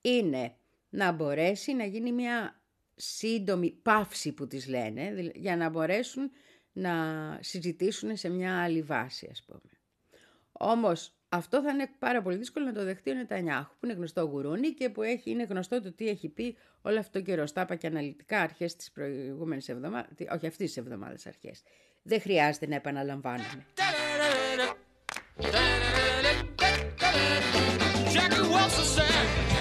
είναι 0.00 0.54
να 0.90 1.12
μπορέσει 1.12 1.74
να 1.74 1.84
γίνει 1.84 2.12
μια 2.12 2.60
σύντομη 2.94 3.70
παύση 3.70 4.32
που 4.32 4.46
τις 4.46 4.68
λένε, 4.68 5.30
για 5.34 5.56
να 5.56 5.68
μπορέσουν 5.68 6.30
να 6.72 6.94
συζητήσουν 7.40 8.16
σε 8.16 8.28
μια 8.28 8.62
άλλη 8.62 8.82
βάση, 8.82 9.28
ας 9.30 9.42
πούμε. 9.46 9.78
Όμως 10.52 11.14
αυτό 11.28 11.62
θα 11.62 11.70
είναι 11.70 11.90
πάρα 11.98 12.22
πολύ 12.22 12.36
δύσκολο 12.36 12.64
να 12.64 12.72
το 12.72 12.84
δεχτεί 12.84 13.10
ο 13.10 13.14
Νετανιάχου, 13.14 13.74
που 13.78 13.86
είναι 13.86 13.94
γνωστό 13.94 14.22
γουρούνι 14.22 14.74
και 14.74 14.88
που 14.90 15.02
έχει, 15.02 15.30
είναι 15.30 15.42
γνωστό 15.42 15.82
το 15.82 15.92
τι 15.92 16.08
έχει 16.08 16.28
πει 16.28 16.56
όλο 16.82 16.98
αυτό 16.98 17.18
το 17.18 17.24
καιρό. 17.24 17.46
Στάπα 17.46 17.74
και 17.74 17.86
αναλυτικά 17.86 18.40
αρχές 18.40 18.76
της 18.76 18.90
προηγούμενης 18.90 19.68
εβδομάδα, 19.68 20.08
όχι 20.18 20.46
αυτής 20.46 20.66
της 20.66 20.76
εβδομάδας 20.76 21.26
αρχές. 21.26 21.62
Δεν 22.02 22.20
χρειάζεται 22.20 22.66
να 22.66 22.74
επαναλαμβάνουμε. 22.74 23.66
Jackie 28.10 28.40
Wilson 28.42 28.84
said. 28.84 29.51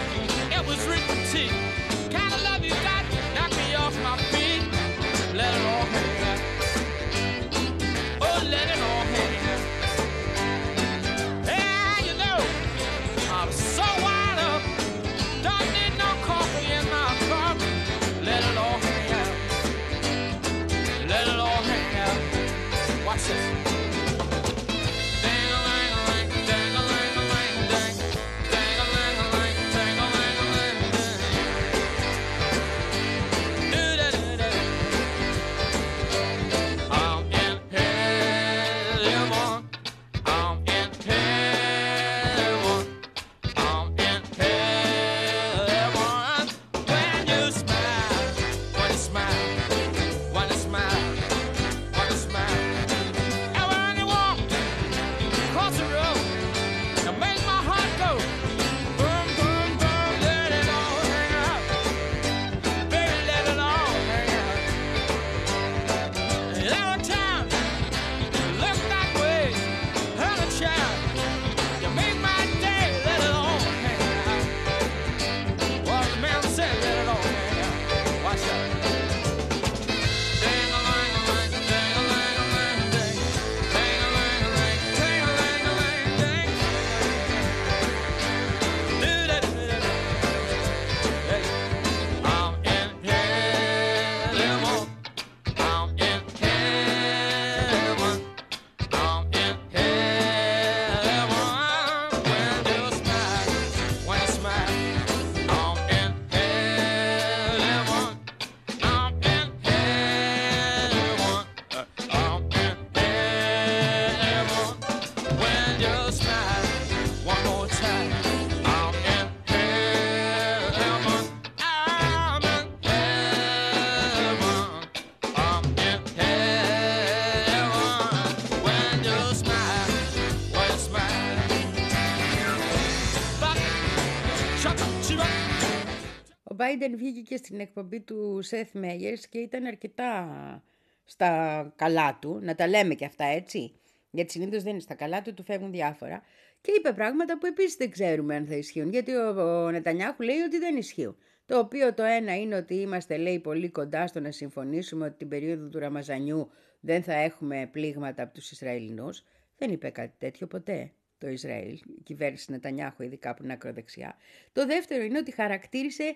Biden 136.72 136.94
βγήκε 136.96 137.22
και 137.22 137.38
στην 137.38 137.60
εκπομπή 137.60 138.00
του 138.00 138.40
Seth 138.50 138.82
Meyers 138.84 139.24
και 139.30 139.38
ήταν 139.38 139.66
αρκετά 139.66 140.64
στα 141.06 141.74
καλά 141.76 142.18
του, 142.22 142.40
να 142.42 142.56
τα 142.56 142.68
λέμε 142.68 142.96
και 142.96 143.06
αυτά 143.06 143.26
έτσι, 143.26 143.74
γιατί 144.12 144.32
συνήθως 144.32 144.64
δεν 144.64 144.72
είναι 144.72 144.82
στα 144.82 144.94
καλά 144.94 145.22
του, 145.22 145.34
του 145.34 145.44
φεύγουν 145.44 145.72
διάφορα. 145.72 146.22
Και 146.62 146.72
είπε 146.78 146.94
πράγματα 146.94 147.38
που 147.38 147.46
επίσης 147.46 147.76
δεν 147.76 147.92
ξέρουμε 147.92 148.36
αν 148.36 148.46
θα 148.46 148.56
ισχύουν, 148.56 148.90
γιατί 148.90 149.16
ο, 149.16 149.42
ο 149.64 149.72
Νετανιάχου 149.72 150.22
λέει 150.22 150.40
ότι 150.40 150.58
δεν 150.58 150.78
ισχύουν. 150.78 151.18
Το 151.46 151.60
οποίο 151.60 151.94
το 151.94 152.04
ένα 152.04 152.38
είναι 152.38 152.56
ότι 152.56 152.76
είμαστε, 152.76 153.18
λέει, 153.18 153.40
πολύ 153.40 153.70
κοντά 153.70 154.08
στο 154.08 154.20
να 154.20 154.32
συμφωνήσουμε 154.32 155.06
ότι 155.06 155.18
την 155.18 155.28
περίοδο 155.28 155.68
του 155.68 155.80
Ραμαζανιού 155.80 156.50
δεν 156.80 157.04
θα 157.04 157.14
έχουμε 157.14 157.70
πλήγματα 157.72 158.24
από 158.24 158.34
τους 158.34 158.52
Ισραηλινούς. 158.52 159.24
Δεν 159.58 159.72
είπε 159.72 159.90
κάτι 159.90 160.14
τέτοιο 160.18 160.48
ποτέ 160.48 160.92
το 161.18 161.28
Ισραήλ, 161.28 161.74
η 161.74 162.02
κυβέρνηση 162.04 162.52
Νετανιάχου 162.52 163.04
ειδικά 163.04 163.34
που 163.34 163.44
είναι 163.44 163.54
ακροδεξιά. 163.54 164.16
Το 164.52 164.66
δεύτερο 164.66 165.04
είναι 165.04 165.18
ότι 165.18 165.32
χαρακτήρισε 165.32 166.16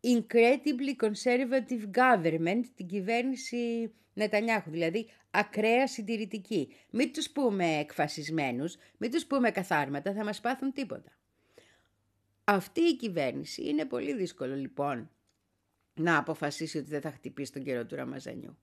incredibly 0.00 0.96
conservative 1.06 1.90
government, 1.90 2.62
την 2.74 2.86
κυβέρνηση 2.86 3.92
Νετανιάχου, 4.14 4.70
δηλαδή 4.70 5.10
ακραία 5.30 5.86
συντηρητική. 5.86 6.74
Μην 6.90 7.12
τους 7.12 7.30
πούμε 7.30 7.78
εκφασισμένους, 7.78 8.76
μην 8.96 9.10
τους 9.10 9.26
πούμε 9.26 9.50
καθάρματα, 9.50 10.12
θα 10.12 10.24
μας 10.24 10.40
πάθουν 10.40 10.72
τίποτα. 10.72 11.12
Αυτή 12.44 12.80
η 12.80 12.96
κυβέρνηση 12.96 13.68
είναι 13.68 13.84
πολύ 13.84 14.14
δύσκολο 14.14 14.54
λοιπόν 14.54 15.10
να 15.94 16.18
αποφασίσει 16.18 16.78
ότι 16.78 16.88
δεν 16.88 17.00
θα 17.00 17.10
χτυπήσει 17.10 17.52
τον 17.52 17.62
καιρό 17.62 17.86
του 17.86 17.96
Ραμαζανιού. 17.96 18.58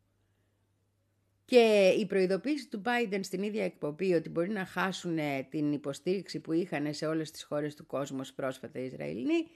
Και 1.46 1.96
η 2.00 2.06
προειδοποίηση 2.06 2.68
του 2.68 2.82
Biden 2.86 3.20
στην 3.22 3.44
ίδια 3.44 3.64
εκπομπή 3.64 4.14
ότι 4.14 4.30
μπορεί 4.30 4.50
να 4.50 4.66
χάσουν 4.66 5.18
την 5.50 5.74
υποστήριξη 5.74 6.40
που 6.40 6.52
είχαν 6.52 6.94
σε 6.94 7.06
όλες 7.06 7.32
τις 7.32 7.44
χώρες 7.44 7.76
του 7.76 7.86
κόσμου 7.86 8.22
πρόσφατα 8.36 8.80
οι 8.80 8.86
Ισραηλοί 8.86 9.48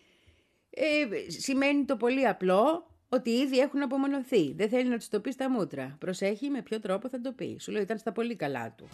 ε, 0.79 1.29
σημαίνει 1.29 1.85
το 1.85 1.95
πολύ 1.95 2.27
απλό 2.27 2.91
ότι 3.09 3.29
ήδη 3.29 3.59
έχουν 3.59 3.81
απομονωθεί. 3.81 4.53
Δεν 4.53 4.69
θέλει 4.69 4.89
να 4.89 4.97
τους 4.97 5.07
το 5.07 5.19
πει 5.19 5.31
στα 5.31 5.49
μούτρα. 5.49 5.95
Προσέχει 5.99 6.49
με 6.49 6.61
ποιο 6.61 6.79
τρόπο 6.79 7.09
θα 7.09 7.21
το 7.21 7.31
πει. 7.31 7.57
Σου 7.59 7.71
λέω 7.71 7.81
ήταν 7.81 7.97
στα 7.97 8.11
πολύ 8.11 8.35
καλά 8.35 8.73
του. 8.77 8.87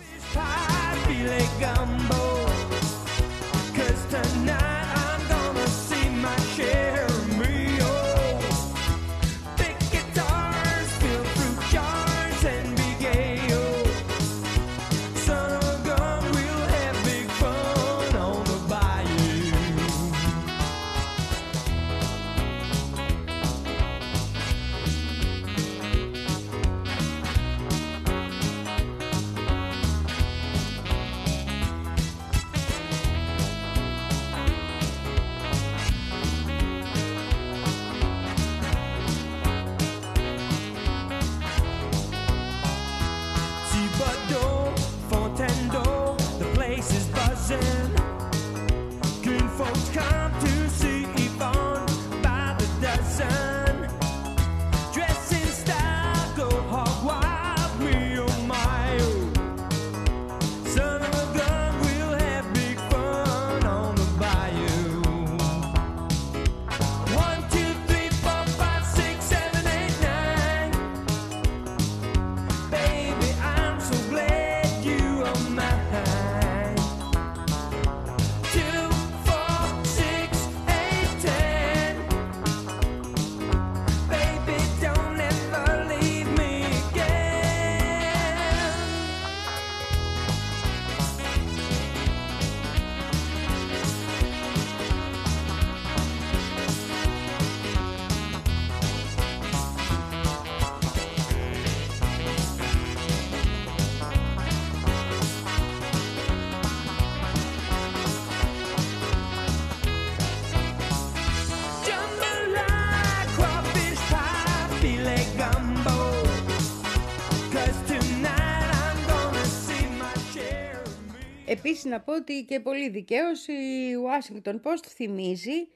Επίσης 121.65 121.86
να 121.86 122.02
πω 122.02 122.15
ότι 122.15 122.45
και 122.47 122.60
πολύ 122.60 122.89
δικαίως 122.89 123.47
η 123.47 123.93
Washington 124.06 124.54
Post 124.54 124.86
θυμίζει 124.88 125.67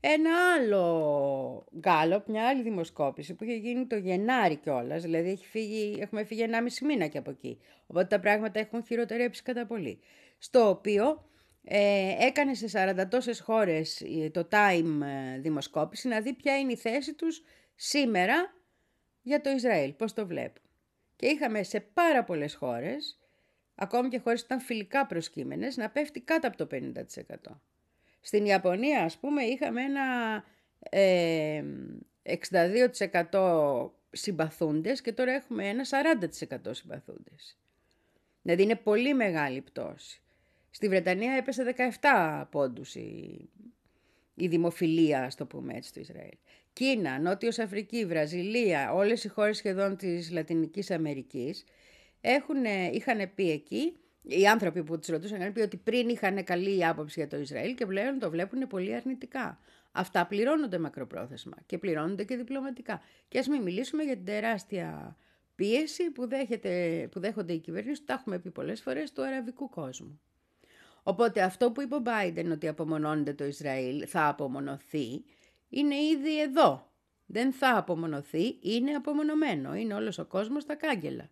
ένα 0.00 0.30
άλλο 0.58 1.66
γκάλωπ, 1.78 2.28
μια 2.28 2.48
άλλη 2.48 2.62
δημοσκόπηση 2.62 3.34
που 3.34 3.44
είχε 3.44 3.54
γίνει 3.54 3.86
το 3.86 3.96
Γενάρη 3.96 4.56
κιόλας. 4.56 5.02
Δηλαδή 5.02 5.30
έχει 5.30 5.46
φύγει, 5.46 5.98
έχουμε 6.00 6.24
φύγει 6.24 6.46
1,5 6.50 6.86
μήνα 6.86 7.06
και 7.06 7.18
από 7.18 7.30
εκεί. 7.30 7.58
Οπότε 7.86 8.06
τα 8.06 8.20
πράγματα 8.20 8.60
έχουν 8.60 8.84
χειροτερέψει 8.84 9.42
κατά 9.42 9.66
πολύ. 9.66 9.98
Στο 10.38 10.68
οποίο 10.68 11.28
ε, 11.64 12.26
έκανε 12.26 12.54
σε 12.54 12.94
40 13.00 13.08
τόσες 13.08 13.40
χώρες 13.40 14.00
ε, 14.00 14.30
το 14.30 14.48
Time 14.50 15.00
ε, 15.34 15.38
δημοσκόπηση 15.38 16.08
να 16.08 16.20
δει 16.20 16.32
ποια 16.32 16.58
είναι 16.58 16.72
η 16.72 16.76
θέση 16.76 17.14
τους 17.14 17.42
σήμερα 17.74 18.54
για 19.22 19.40
το 19.40 19.50
Ισραήλ, 19.50 19.92
πώς 19.92 20.12
το 20.12 20.26
βλέπουν. 20.26 20.62
Και 21.16 21.26
είχαμε 21.26 21.62
σε 21.62 21.80
πάρα 21.80 22.24
πολλές 22.24 22.54
χώρες, 22.54 23.21
ακόμη 23.74 24.08
και 24.08 24.18
χώρες 24.18 24.40
που 24.40 24.46
ήταν 24.46 24.60
φιλικά 24.60 25.06
προσκύμενες, 25.06 25.76
να 25.76 25.90
πέφτει 25.90 26.20
κάτω 26.20 26.48
από 26.48 26.56
το 26.56 26.66
50%. 26.66 27.60
Στην 28.20 28.44
Ιαπωνία, 28.44 29.04
ας 29.04 29.18
πούμε, 29.18 29.42
είχαμε 29.42 29.82
ένα 29.82 30.44
ε, 30.78 31.62
62% 33.30 33.90
συμπαθούντες 34.10 35.00
και 35.00 35.12
τώρα 35.12 35.32
έχουμε 35.32 35.68
ένα 35.68 35.84
40% 36.50 36.56
συμπαθούντες. 36.70 37.56
Δηλαδή 38.42 38.62
είναι 38.62 38.76
πολύ 38.76 39.14
μεγάλη 39.14 39.60
πτώση. 39.60 40.22
Στη 40.70 40.88
Βρετανία 40.88 41.32
έπεσε 41.32 41.74
17 42.00 42.44
πόντους 42.50 42.94
η, 42.94 43.48
η 44.34 44.46
δημοφιλία, 44.46 45.30
στο 45.30 45.46
το 45.46 45.56
πούμε 45.56 45.74
έτσι, 45.74 45.92
του 45.92 46.00
Ισραήλ. 46.00 46.36
Κίνα, 46.72 47.18
Νότιος 47.18 47.58
Αφρική, 47.58 48.06
Βραζιλία, 48.06 48.92
όλες 48.92 49.24
οι 49.24 49.28
χώρες 49.28 49.56
σχεδόν 49.56 49.96
της 49.96 50.30
Λατινικής 50.30 50.90
Αμερικής 50.90 51.64
έχουν, 52.22 52.64
είχαν 52.92 53.30
πει 53.34 53.50
εκεί 53.50 53.96
οι 54.22 54.46
άνθρωποι 54.46 54.82
που 54.82 54.98
τους 54.98 55.08
ρωτούσαν 55.08 55.40
είχαν 55.40 55.52
πει 55.52 55.60
ότι 55.60 55.76
πριν 55.76 56.08
είχαν 56.08 56.44
καλή 56.44 56.86
άποψη 56.86 57.20
για 57.20 57.28
το 57.28 57.36
Ισραήλ 57.36 57.74
και 57.74 57.86
πλέον 57.86 58.18
το 58.18 58.30
βλέπουν 58.30 58.66
πολύ 58.66 58.94
αρνητικά. 58.94 59.58
Αυτά 59.92 60.26
πληρώνονται 60.26 60.78
μακροπρόθεσμα 60.78 61.56
και 61.66 61.78
πληρώνονται 61.78 62.24
και 62.24 62.36
διπλωματικά. 62.36 63.02
Και 63.28 63.38
ας 63.38 63.48
μην 63.48 63.62
μιλήσουμε 63.62 64.02
για 64.02 64.14
την 64.14 64.24
τεράστια 64.24 65.16
πίεση 65.54 66.10
που, 66.10 66.28
δέχεται, 66.28 67.08
που 67.10 67.20
δέχονται 67.20 67.52
οι 67.52 67.58
κυβερνήσεις, 67.58 68.04
τα 68.04 68.12
έχουμε 68.12 68.38
πει 68.38 68.50
πολλές 68.50 68.80
φορές, 68.80 69.12
του 69.12 69.24
αραβικού 69.24 69.68
κόσμου. 69.68 70.20
Οπότε 71.02 71.42
αυτό 71.42 71.72
που 71.72 71.82
είπε 71.82 71.94
ο 71.94 72.02
Biden 72.04 72.50
ότι 72.52 72.68
απομονώνεται 72.68 73.32
το 73.32 73.44
Ισραήλ, 73.44 74.04
θα 74.06 74.28
απομονωθεί, 74.28 75.24
είναι 75.68 75.94
ήδη 75.94 76.40
εδώ. 76.40 76.90
Δεν 77.26 77.52
θα 77.52 77.76
απομονωθεί, 77.76 78.58
είναι 78.60 78.90
απομονωμένο. 78.90 79.74
Είναι 79.74 79.94
όλος 79.94 80.18
ο 80.18 80.24
κόσμος 80.24 80.62
στα 80.62 80.74
κάγκελα. 80.74 81.30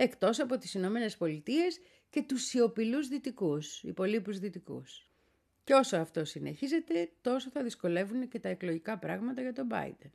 Εκτός 0.00 0.40
από 0.40 0.58
τις 0.58 0.74
Ηνωμένες 0.74 1.16
Πολιτείες 1.16 1.80
και 2.10 2.22
τους 2.22 2.42
σιωπηλούς 2.44 3.08
δυτικούς, 3.08 3.82
υπολείπους 3.82 4.38
δυτικούς. 4.38 5.08
Και 5.64 5.74
όσο 5.74 5.96
αυτό 5.96 6.24
συνεχίζεται, 6.24 7.10
τόσο 7.20 7.50
θα 7.50 7.62
δυσκολεύουν 7.62 8.28
και 8.28 8.38
τα 8.38 8.48
εκλογικά 8.48 8.98
πράγματα 8.98 9.40
για 9.42 9.52
τον 9.52 9.68
Biden. 9.70 10.10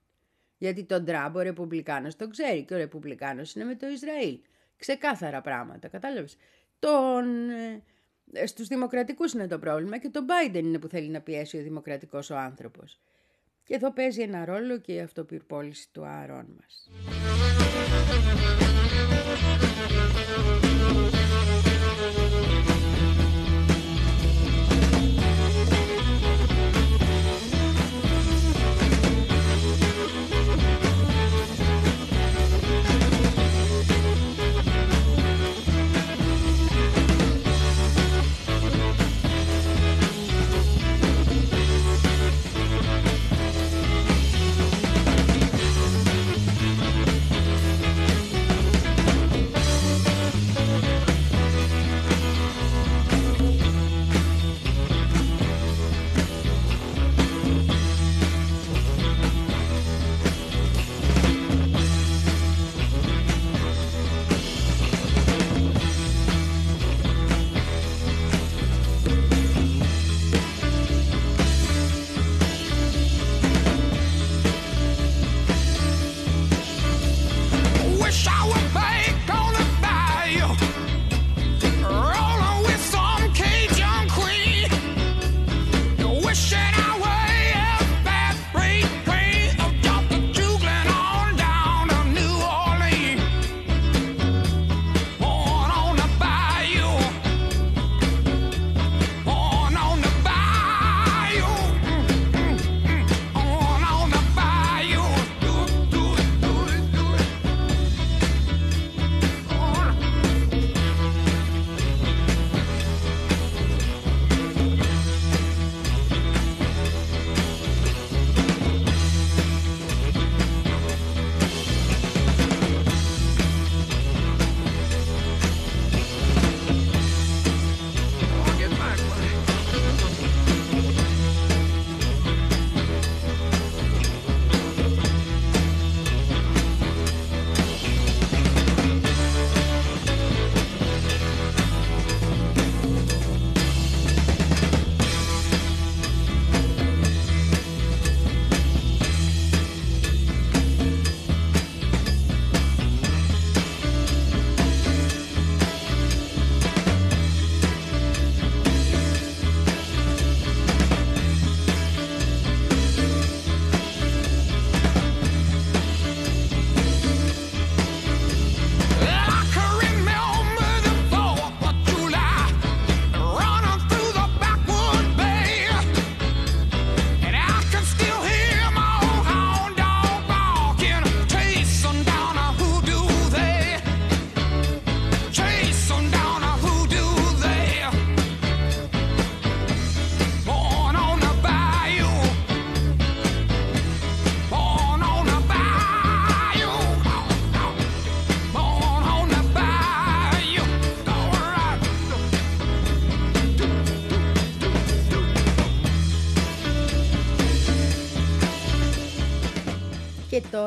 Γιατί 0.57 0.83
τον 0.83 1.05
Τραμπ 1.05 1.35
ο 1.35 1.41
Ρεπουμπλικάνος 1.41 2.15
τον 2.15 2.29
ξέρει 2.29 2.63
και 2.63 2.73
ο 2.73 2.77
Ρεπουμπλικάνος 2.77 3.55
είναι 3.55 3.65
με 3.65 3.75
το 3.75 3.87
Ισραήλ. 3.87 4.39
Ξεκάθαρα 4.77 5.41
πράγματα, 5.41 5.87
κατάλαβες. 5.87 6.37
Τον... 6.79 7.49
Ε, 8.33 8.45
στους 8.45 8.67
δημοκρατικούς 8.67 9.33
είναι 9.33 9.47
το 9.47 9.59
πρόβλημα 9.59 9.97
και 9.97 10.09
τον 10.09 10.25
Biden 10.29 10.63
είναι 10.63 10.79
που 10.79 10.87
θέλει 10.87 11.09
να 11.09 11.21
πιέσει 11.21 11.57
ο 11.57 11.61
δημοκρατικός 11.61 12.29
ο 12.29 12.37
άνθρωπος. 12.37 12.99
Και 13.63 13.75
εδώ 13.75 13.93
παίζει 13.93 14.21
ένα 14.21 14.45
ρόλο 14.45 14.79
και 14.79 14.93
η 14.93 14.99
αυτοπυρπόληση 14.99 15.87
του 15.91 16.05
άρων 16.05 16.45
μας. 16.59 16.89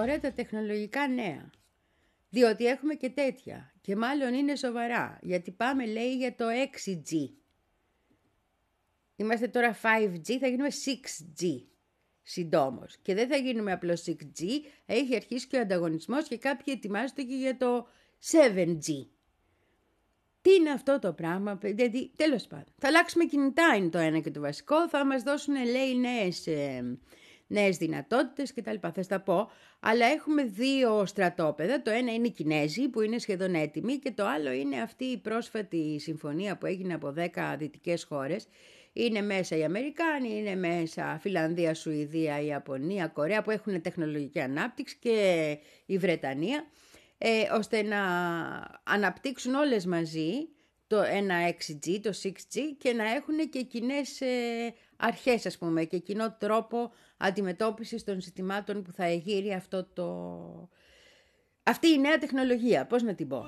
Και 0.07 0.13
τώρα 0.13 0.21
τα 0.21 0.43
τεχνολογικά 0.43 1.09
νέα. 1.09 1.51
Διότι 2.29 2.67
έχουμε 2.67 2.95
και 2.95 3.11
τέτοια. 3.11 3.75
Και 3.81 3.97
μάλλον 3.97 4.35
είναι 4.35 4.57
σοβαρά. 4.57 5.19
Γιατί 5.23 5.51
πάμε 5.51 5.87
λέει 5.87 6.17
για 6.17 6.35
το 6.35 6.45
6G. 6.75 7.31
Είμαστε 9.17 9.49
τώρα 9.49 9.79
5G, 9.83 10.39
θα 10.41 10.47
γίνουμε 10.47 10.69
6G 10.85 11.63
συντόμως. 12.23 12.97
Και 13.03 13.15
δεν 13.15 13.29
θα 13.29 13.37
γίνουμε 13.37 13.73
απλώς 13.73 14.05
6G, 14.07 14.45
έχει 14.87 15.17
αρχίσει 15.17 15.47
και 15.47 15.57
ο 15.57 15.61
ανταγωνισμός 15.61 16.29
και 16.29 16.39
κάποιοι 16.39 16.75
ετοιμάζονται 16.77 17.23
και 17.23 17.35
για 17.35 17.57
το 17.57 17.89
7G. 18.31 19.07
Τι 20.43 20.55
είναι 20.55 20.71
αυτό 20.71 20.99
το 20.99 21.13
πράγμα, 21.13 21.55
δηλαδή 21.55 22.13
τέλος 22.17 22.47
πάντων. 22.47 22.75
Θα 22.79 22.89
αλλάξουμε 22.89 23.25
κινητά 23.25 23.75
είναι 23.77 23.89
το 23.89 23.99
ένα 23.99 24.19
και 24.19 24.31
το 24.31 24.41
βασικό, 24.41 24.89
θα 24.89 25.05
μας 25.05 25.23
δώσουν 25.23 25.55
λέει 25.55 25.97
νέες, 25.97 26.47
ε, 26.47 26.99
νέες 27.47 27.77
δυνατότητες 27.77 28.55
κτλ. 28.55 28.77
Θα 28.93 29.03
στα 29.03 29.21
πω, 29.21 29.51
αλλά 29.81 30.07
έχουμε 30.07 30.45
δύο 30.45 31.07
στρατόπεδα, 31.07 31.83
το 31.83 31.91
ένα 31.91 32.15
είναι 32.15 32.27
οι 32.27 32.31
Κινέζοι 32.31 32.89
που 32.89 33.01
είναι 33.01 33.19
σχεδόν 33.19 33.55
έτοιμοι 33.55 33.99
και 33.99 34.11
το 34.11 34.27
άλλο 34.27 34.51
είναι 34.51 34.81
αυτή 34.81 35.05
η 35.05 35.19
πρόσφατη 35.19 35.99
συμφωνία 36.01 36.57
που 36.57 36.67
έγινε 36.67 36.95
από 36.95 37.15
10 37.17 37.55
δυτικές 37.59 38.05
χώρες. 38.05 38.49
Είναι 38.93 39.23
μέσα 39.23 39.57
οι 39.57 39.65
Αμερικάνοι, 39.65 40.39
είναι 40.39 40.55
μέσα 40.55 41.19
Φιλανδία, 41.21 41.75
Σουηδία, 41.75 42.41
Ιαπωνία, 42.41 43.07
Κορέα 43.07 43.43
που 43.43 43.51
έχουν 43.51 43.83
τεχνολογική 43.83 44.41
ανάπτυξη 44.41 44.97
και 45.01 45.59
η 45.87 45.99
Βρετανία 45.99 46.67
ε, 47.19 47.43
ώστε 47.53 47.83
να 47.83 48.01
αναπτύξουν 48.83 49.55
όλες 49.55 49.87
μαζί 49.87 50.49
το 50.87 51.03
ένα 51.03 51.35
6G, 51.51 52.01
το 52.03 52.13
6G 52.23 52.59
και 52.79 52.93
να 52.93 53.11
έχουν 53.11 53.49
και 53.51 53.63
κοινέ 53.63 54.01
ε, 54.19 54.69
αρχές 54.97 55.47
ας 55.47 55.59
πούμε 55.59 55.85
και 55.85 55.99
κοινό 55.99 56.37
τρόπο 56.39 56.93
αντιμετώπισης 57.17 58.05
των 58.05 58.21
ζητημάτων 58.21 58.83
που 58.83 58.93
θα 58.93 59.05
εγείρει 59.05 59.53
αυτό 59.53 59.85
το... 59.85 60.07
αυτή 61.63 61.89
η 61.89 61.99
νέα 61.99 62.19
τεχνολογία, 62.19 62.87
πώς 62.87 63.03
να 63.03 63.15
την 63.15 63.29
πω; 63.29 63.45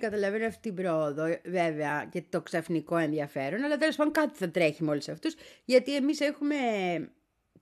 Καταλαβαίνω 0.00 0.46
αυτή 0.46 0.60
την 0.60 0.74
πρόοδο, 0.74 1.24
βέβαια, 1.44 2.08
και 2.10 2.22
το 2.28 2.40
ξαφνικό 2.40 2.96
ενδιαφέρον, 2.96 3.64
αλλά 3.64 3.76
τέλος 3.76 3.96
πάντων 3.96 4.12
κάτι 4.12 4.36
θα 4.36 4.50
τρέχει 4.50 4.84
με 4.84 4.90
όλους 4.90 5.08
αυτούς, 5.08 5.34
γιατί 5.64 5.96
εμείς 5.96 6.20
έχουμε 6.20 6.56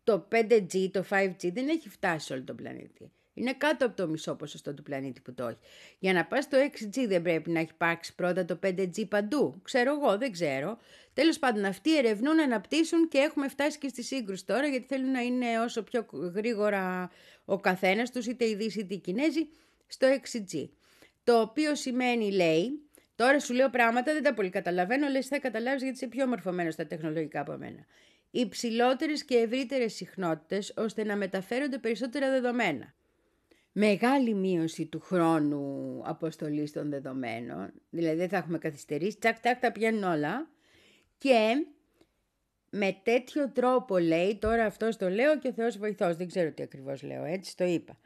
το 0.05 0.29
5G, 0.33 0.91
το 0.91 1.05
5G 1.11 1.53
δεν 1.53 1.69
έχει 1.69 1.89
φτάσει 1.89 2.27
σε 2.27 2.33
όλο 2.33 2.43
τον 2.45 2.57
πλανήτη. 2.57 3.13
Είναι 3.35 3.53
κάτω 3.53 3.87
από 3.87 3.97
το 3.97 4.09
μισό 4.09 4.35
ποσοστό 4.35 4.75
του 4.75 4.83
πλανήτη 4.83 5.21
που 5.21 5.35
το 5.35 5.47
έχει. 5.47 5.59
Για 5.99 6.13
να 6.13 6.25
πας 6.25 6.45
στο 6.45 6.59
6G 6.59 7.07
δεν 7.09 7.23
πρέπει 7.23 7.51
να 7.51 7.61
έχει 7.61 7.71
υπάρξει 7.75 8.15
πρώτα 8.15 8.45
το 8.45 8.59
5G 8.63 9.09
παντού. 9.09 9.61
Ξέρω 9.63 9.93
εγώ, 9.93 10.19
δεν 10.19 10.33
ξέρω. 10.33 10.79
Τέλος 11.13 11.39
πάντων 11.39 11.65
αυτοί 11.65 11.99
ερευνούν, 11.99 12.41
αναπτύσσουν 12.41 13.09
και 13.09 13.19
έχουμε 13.19 13.49
φτάσει 13.49 13.79
και 13.79 13.89
στη 13.89 14.03
σύγκρουση 14.03 14.47
τώρα 14.47 14.67
γιατί 14.67 14.87
θέλουν 14.87 15.11
να 15.11 15.21
είναι 15.21 15.61
όσο 15.61 15.83
πιο 15.83 16.07
γρήγορα 16.35 17.11
ο 17.45 17.61
καθένας 17.61 18.11
τους, 18.11 18.27
είτε 18.27 18.45
οι 18.45 18.55
Δύσοι 18.55 18.81
είτε 18.81 18.95
οι 18.95 18.99
Κινέζοι, 18.99 19.49
στο 19.87 20.07
6G. 20.07 20.69
Το 21.29 21.41
οποίο 21.41 21.75
σημαίνει, 21.75 22.33
λέει, 22.33 22.89
τώρα 23.15 23.41
σου 23.41 23.55
λέω 23.55 23.71
πράγματα, 23.71 24.13
δεν 24.13 24.23
τα 24.23 24.35
πολύ 24.35 24.51
καταλαβαίνω, 24.51 25.09
λες 25.09 25.27
θα 25.27 25.39
καταλάβεις 25.39 25.83
γιατί 25.83 25.97
είσαι 25.97 26.07
πιο 26.07 26.27
μορφωμένος 26.27 26.75
στα 26.75 26.87
τεχνολογικά 26.87 27.41
από 27.41 27.57
μένα. 27.57 27.87
Υψηλότερες 28.31 29.25
και 29.25 29.37
ευρύτερες 29.37 29.95
συχνότητες 29.95 30.75
ώστε 30.77 31.05
να 31.05 31.17
μεταφέρονται 31.17 31.79
περισσότερα 31.79 32.31
δεδομένα. 32.31 32.95
Μεγάλη 33.73 34.35
μείωση 34.35 34.87
του 34.87 35.01
χρόνου 35.01 36.03
αποστολής 36.05 36.73
των 36.73 36.91
δεδομένων, 36.91 37.73
δηλαδή 37.91 38.17
δεν 38.17 38.29
θα 38.29 38.37
έχουμε 38.37 38.59
καθυστερήσει, 38.59 39.19
τσακ 39.19 39.41
τσακ 39.41 39.61
τα 39.61 39.73
πηγαίνουν 39.73 40.03
όλα. 40.03 40.51
Και 41.19 41.67
με 42.71 43.01
τέτοιο 43.03 43.51
τρόπο 43.51 43.99
λέει, 43.99 44.37
τώρα 44.37 44.65
αυτός 44.65 44.97
το 44.97 45.09
λέω 45.09 45.39
και 45.39 45.49
ο 45.49 45.53
Θεός 45.53 45.79
βοηθός, 45.79 46.17
δεν 46.17 46.27
ξέρω 46.27 46.51
τι 46.53 46.63
ακριβώς 46.63 47.03
λέω, 47.03 47.25
έτσι 47.25 47.57
το 47.57 47.65
είπα, 47.65 47.99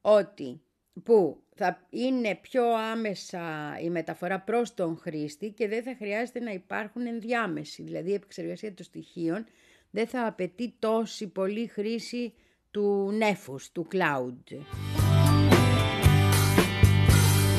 ότι 0.00 0.60
που 1.02 1.42
θα 1.54 1.86
είναι 1.90 2.38
πιο 2.42 2.64
άμεσα 2.74 3.42
η 3.82 3.90
μεταφορά 3.90 4.40
προς 4.40 4.74
τον 4.74 4.98
χρήστη 4.98 5.50
και 5.50 5.68
δεν 5.68 5.82
θα 5.82 5.94
χρειάζεται 5.98 6.40
να 6.40 6.50
υπάρχουν 6.50 7.06
ενδιάμεση, 7.06 7.82
δηλαδή 7.82 8.10
η 8.10 8.14
επεξεργασία 8.14 8.74
των 8.74 8.84
στοιχείων 8.84 9.46
δεν 9.90 10.06
θα 10.06 10.26
απαιτεί 10.26 10.74
τόση 10.78 11.26
πολύ 11.28 11.66
χρήση 11.66 12.34
του 12.70 13.10
νέφους, 13.12 13.72
του 13.72 13.86
cloud. 13.92 14.58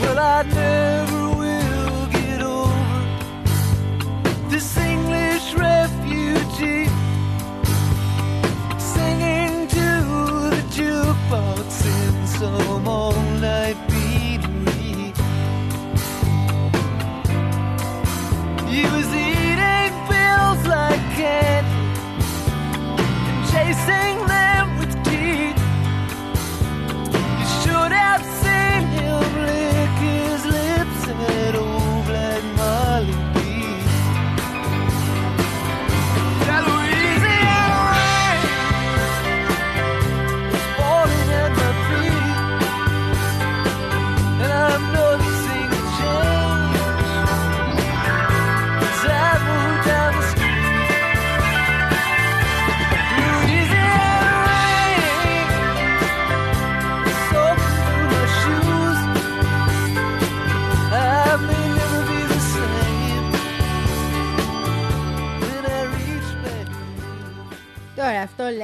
Well, 0.01 0.19
I 0.19 0.43
never 0.57 1.23
will 1.41 2.05
get 2.15 2.41
over 2.41 2.87
this 4.51 4.69
English 4.77 5.47
refugee 5.67 6.94
some 12.45 12.87
all 12.87 13.13
night 13.41 13.94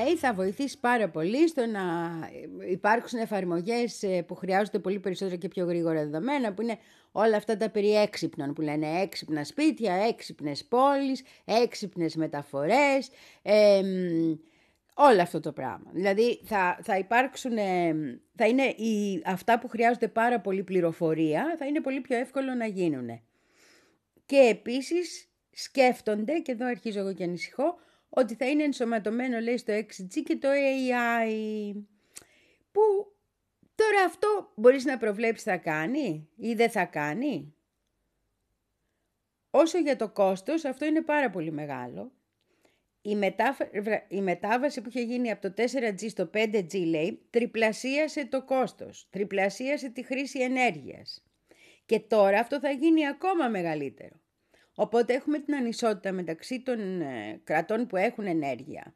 λέει 0.04 0.16
θα 0.16 0.34
βοηθήσει 0.34 0.80
πάρα 0.80 1.10
πολύ 1.10 1.47
στο 1.47 1.66
να 1.66 1.82
υπάρξουν 2.70 3.20
εφαρμογές 3.20 4.04
ε, 4.04 4.22
που 4.22 4.36
χρειάζονται 4.36 4.80
πολύ 4.80 4.99
περισσότερο 4.99 5.38
και 5.38 5.47
πιο 5.47 5.66
γρήγορα 5.66 6.04
δεδομένα 6.04 6.54
που 6.54 6.62
είναι 6.62 6.78
όλα 7.12 7.38
αυτά 7.38 7.58
τα 7.58 7.70
περί 7.70 7.95
έξυπνων 7.95 8.54
που 8.54 8.62
λένε 8.62 9.02
έξυπνα 9.02 9.43
σπίτια, 9.43 9.93
έξυπνες 9.93 10.66
πόλεις, 10.66 11.24
έξυπνες 11.45 12.16
μεταφορές, 12.16 13.10
ε, 13.41 13.82
όλο 14.93 15.22
αυτό 15.22 15.39
το 15.39 15.52
πράγμα. 15.52 15.91
Δηλαδή 15.91 16.41
θα, 16.43 16.80
θα 16.84 16.97
υπάρξουν, 16.97 17.58
ε, 17.58 17.95
θα 18.36 18.47
είναι 18.47 18.64
οι, 18.64 19.22
αυτά 19.26 19.60
που 19.60 19.68
χρειάζονται 19.68 20.08
πάρα 20.08 20.39
πολύ 20.39 20.64
πληροφορία, 20.64 21.56
θα 21.58 21.66
είναι 21.66 21.82
πολύ 21.82 22.02
πιο 22.02 22.18
εύκολο 22.18 22.54
να 22.54 22.66
γίνουν. 22.66 23.22
Και 24.26 24.38
επίσης 24.38 25.30
σκέφτονται, 25.52 26.39
και 26.39 26.52
εδώ 26.52 26.66
αρχίζω 26.66 26.99
εγώ 26.99 27.14
και 27.14 27.24
ανησυχώ, 27.24 27.76
ότι 28.14 28.36
θα 28.36 28.49
είναι 28.49 28.64
ενσωματωμένο 28.64 29.39
λέει 29.39 29.57
στο 29.57 29.74
6G 29.74 30.22
και 30.24 30.36
το 30.36 30.47
AI 30.51 31.74
που 32.72 32.82
τώρα 33.76 34.03
αυτό 34.05 34.51
μπορείς 34.55 34.86
να 34.86 34.97
προβλέψεις 34.97 35.43
θα 35.43 35.57
κάνει 35.57 36.30
ή 36.36 36.53
δεν 36.53 36.70
θα 36.70 36.86
κάνει; 36.86 37.53
Όσο 39.49 39.78
για 39.78 39.95
το 39.95 40.09
κόστος 40.09 40.66
αυτό 40.66 40.86
είναι 40.86 41.01
πάρα 41.01 41.30
πολύ 41.30 41.51
μεγάλο. 41.51 42.12
Η, 43.01 43.18
η 44.07 44.22
μετάβαση 44.22 44.82
που 44.82 44.89
είχε 44.89 45.01
γίνει 45.01 45.32
από 45.32 45.49
το 45.49 45.64
4G 45.64 46.09
στο 46.09 46.30
5G 46.34 46.86
λέει 46.86 47.26
τριπλασίασε 47.30 48.26
το 48.26 48.43
κόστος, 48.43 49.07
τριπλασίασε 49.09 49.89
τη 49.89 50.03
χρήση 50.03 50.39
ενέργειας. 50.39 51.24
Και 51.86 51.99
τώρα 51.99 52.39
αυτό 52.39 52.59
θα 52.59 52.70
γίνει 52.70 53.07
ακόμα 53.07 53.47
μεγαλύτερο. 53.47 54.16
Οπότε 54.76 55.14
έχουμε 55.14 55.40
την 55.40 55.56
ανισότητα 55.56 56.12
μεταξύ 56.12 56.62
των 56.62 57.02
ε, 57.02 57.42
κρατών 57.44 57.88
που 57.88 57.96
έχουν 57.96 58.26
ενέργεια, 58.26 58.96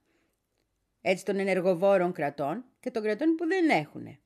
έτσι 1.02 1.26
των 1.26 1.40
ενεργοβόρων 1.40 2.12
κρατών 2.12 2.66
και 2.80 2.92
των 2.92 3.04
κρατών 3.04 3.36
που 3.36 3.48
δεν 3.48 3.70
έχουν, 3.70 4.18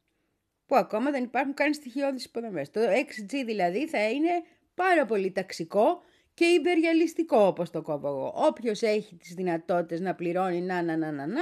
που 0.65 0.75
ακόμα 0.75 1.11
δεν 1.11 1.23
υπάρχουν 1.23 1.53
καν 1.53 1.73
στοιχειώδεις 1.73 2.25
υποδομές. 2.25 2.69
Το 2.69 2.81
6G 2.81 3.43
δηλαδή 3.45 3.87
θα 3.87 4.09
είναι 4.09 4.29
πάρα 4.73 5.05
πολύ 5.05 5.31
ταξικό 5.31 6.01
και 6.33 6.45
υπεριαλιστικό 6.45 7.37
όπως 7.37 7.69
το 7.69 7.81
κόβω 7.81 8.07
εγώ. 8.07 8.33
Όποιος 8.35 8.81
έχει 8.81 9.15
τις 9.15 9.33
δυνατότητες 9.33 9.99
να 9.99 10.15
πληρώνει 10.15 10.61
να 10.61 10.81
να 10.83 10.97
να 10.97 11.11
να 11.11 11.27
να 11.27 11.41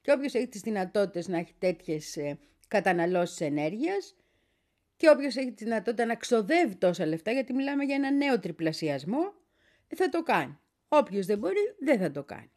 και 0.00 0.12
όποιος 0.12 0.34
έχει 0.34 0.48
τις 0.48 0.60
δυνατότητες 0.60 1.28
να 1.28 1.38
έχει 1.38 1.54
τέτοιες 1.58 2.16
ε, 2.16 2.38
καταναλώσεις 2.68 3.40
ενέργειας 3.40 4.14
και 4.96 5.10
όποιος 5.10 5.36
έχει 5.36 5.52
τη 5.52 5.64
δυνατότητα 5.64 6.04
να 6.04 6.14
ξοδεύει 6.14 6.74
τόσα 6.74 7.06
λεφτά, 7.06 7.30
γιατί 7.30 7.52
μιλάμε 7.52 7.84
για 7.84 7.94
ένα 7.94 8.10
νέο 8.10 8.38
τριπλασιασμό, 8.40 9.32
θα 9.88 10.08
το 10.08 10.22
κάνει. 10.22 10.58
Όποιος 10.88 11.26
δεν 11.26 11.38
μπορεί 11.38 11.74
δεν 11.78 11.98
θα 11.98 12.10
το 12.10 12.24
κάνει. 12.24 12.50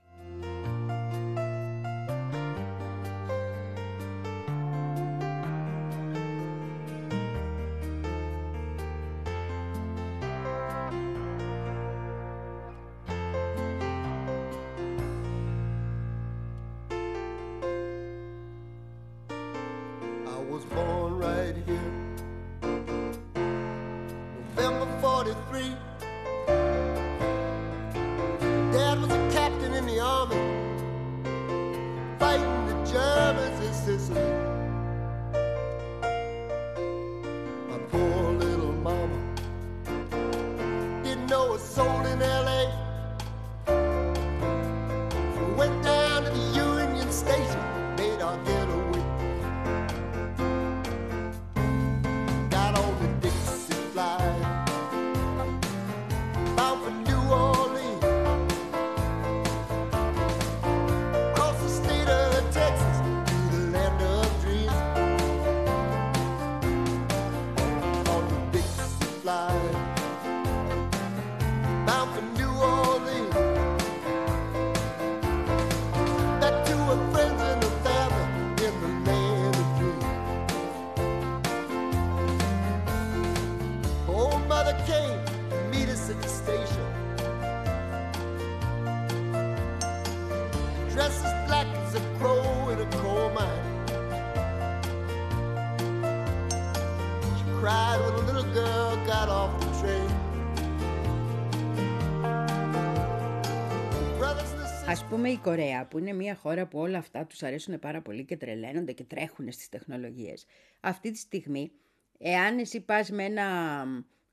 Πούμε 105.17 105.29
η 105.29 105.37
Κορέα 105.37 105.85
που 105.85 105.97
είναι 105.97 106.13
μια 106.13 106.35
χώρα 106.35 106.67
που 106.67 106.79
όλα 106.79 106.97
αυτά 106.97 107.25
τους 107.25 107.43
αρέσουν 107.43 107.79
πάρα 107.79 108.01
πολύ 108.01 108.23
και 108.25 108.37
τρελαίνονται 108.37 108.91
και 108.91 109.03
τρέχουν 109.03 109.51
στις 109.51 109.69
τεχνολογίες. 109.69 110.45
Αυτή 110.79 111.11
τη 111.11 111.17
στιγμή, 111.17 111.71
εάν 112.17 112.57
εσύ 112.57 112.79
πας 112.81 113.09
με 113.09 113.23
ένα 113.23 113.45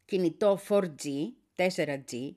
κινητό 0.04 0.60
4G, 0.68 1.08
4G, 1.56 2.34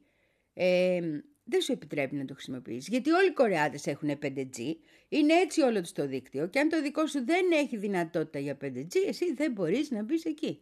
ε, 0.54 1.00
δεν 1.44 1.62
σου 1.62 1.72
επιτρέπει 1.72 2.16
να 2.16 2.26
το 2.26 2.34
χρησιμοποιήσεις. 2.34 2.88
Γιατί 2.88 3.12
όλοι 3.12 3.28
οι 3.28 3.34
Κορεάτες 3.34 3.86
έχουν 3.86 4.10
5G, 4.22 4.76
είναι 5.10 5.34
έτσι 5.34 5.62
όλο 5.62 5.84
το 5.94 6.08
δίκτυο 6.08 6.48
και 6.48 6.60
αν 6.60 6.70
το 6.70 6.82
δικό 6.82 7.08
σου 7.08 7.26
δεν 7.26 7.52
έχει 7.52 7.78
δυνατότητα 7.78 8.40
για 8.40 8.58
5G, 8.62 8.96
εσύ 9.08 9.34
δεν 9.34 9.52
μπορείς 9.52 9.92
να 9.92 10.04
μπεις 10.04 10.26
εκεί. 10.26 10.60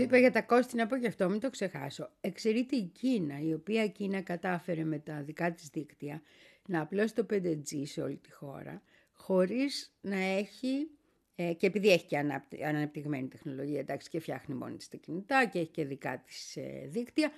είπα 0.06 0.18
για 0.18 0.32
τα 0.32 0.42
κόστη 0.42 0.76
να 0.76 0.86
πω 0.86 0.96
και 0.96 1.06
αυτό, 1.06 1.28
μην 1.28 1.40
το 1.40 1.50
ξεχάσω. 1.50 2.10
Εξαιρείται 2.20 2.76
η 2.76 2.82
Κίνα, 2.84 3.40
η 3.40 3.52
οποία 3.52 3.86
Κίνα 3.88 4.20
κατάφερε 4.20 4.84
με 4.84 4.98
τα 4.98 5.22
δικά 5.22 5.52
της 5.52 5.68
δίκτυα 5.68 6.22
να 6.66 6.80
απλώσει 6.80 7.14
το 7.14 7.26
5G 7.30 7.82
σε 7.84 8.02
όλη 8.02 8.16
τη 8.16 8.32
χώρα, 8.32 8.82
χωρίς 9.12 9.94
να 10.00 10.16
έχει, 10.16 10.90
ε, 11.34 11.52
και 11.52 11.66
επειδή 11.66 11.88
έχει 11.88 12.06
και 12.06 12.18
αναπτυ- 12.18 12.64
αναπτυγμένη 12.64 13.28
τεχνολογία, 13.28 13.80
εντάξει, 13.80 14.08
και 14.08 14.20
φτιάχνει 14.20 14.54
μόνη 14.54 14.76
της 14.76 14.88
τα 14.88 14.96
κινητά 14.96 15.46
και 15.46 15.58
έχει 15.58 15.70
και 15.70 15.84
δικά 15.84 16.22
της 16.26 16.56
ε, 16.56 16.86
δίκτυα, 16.86 17.30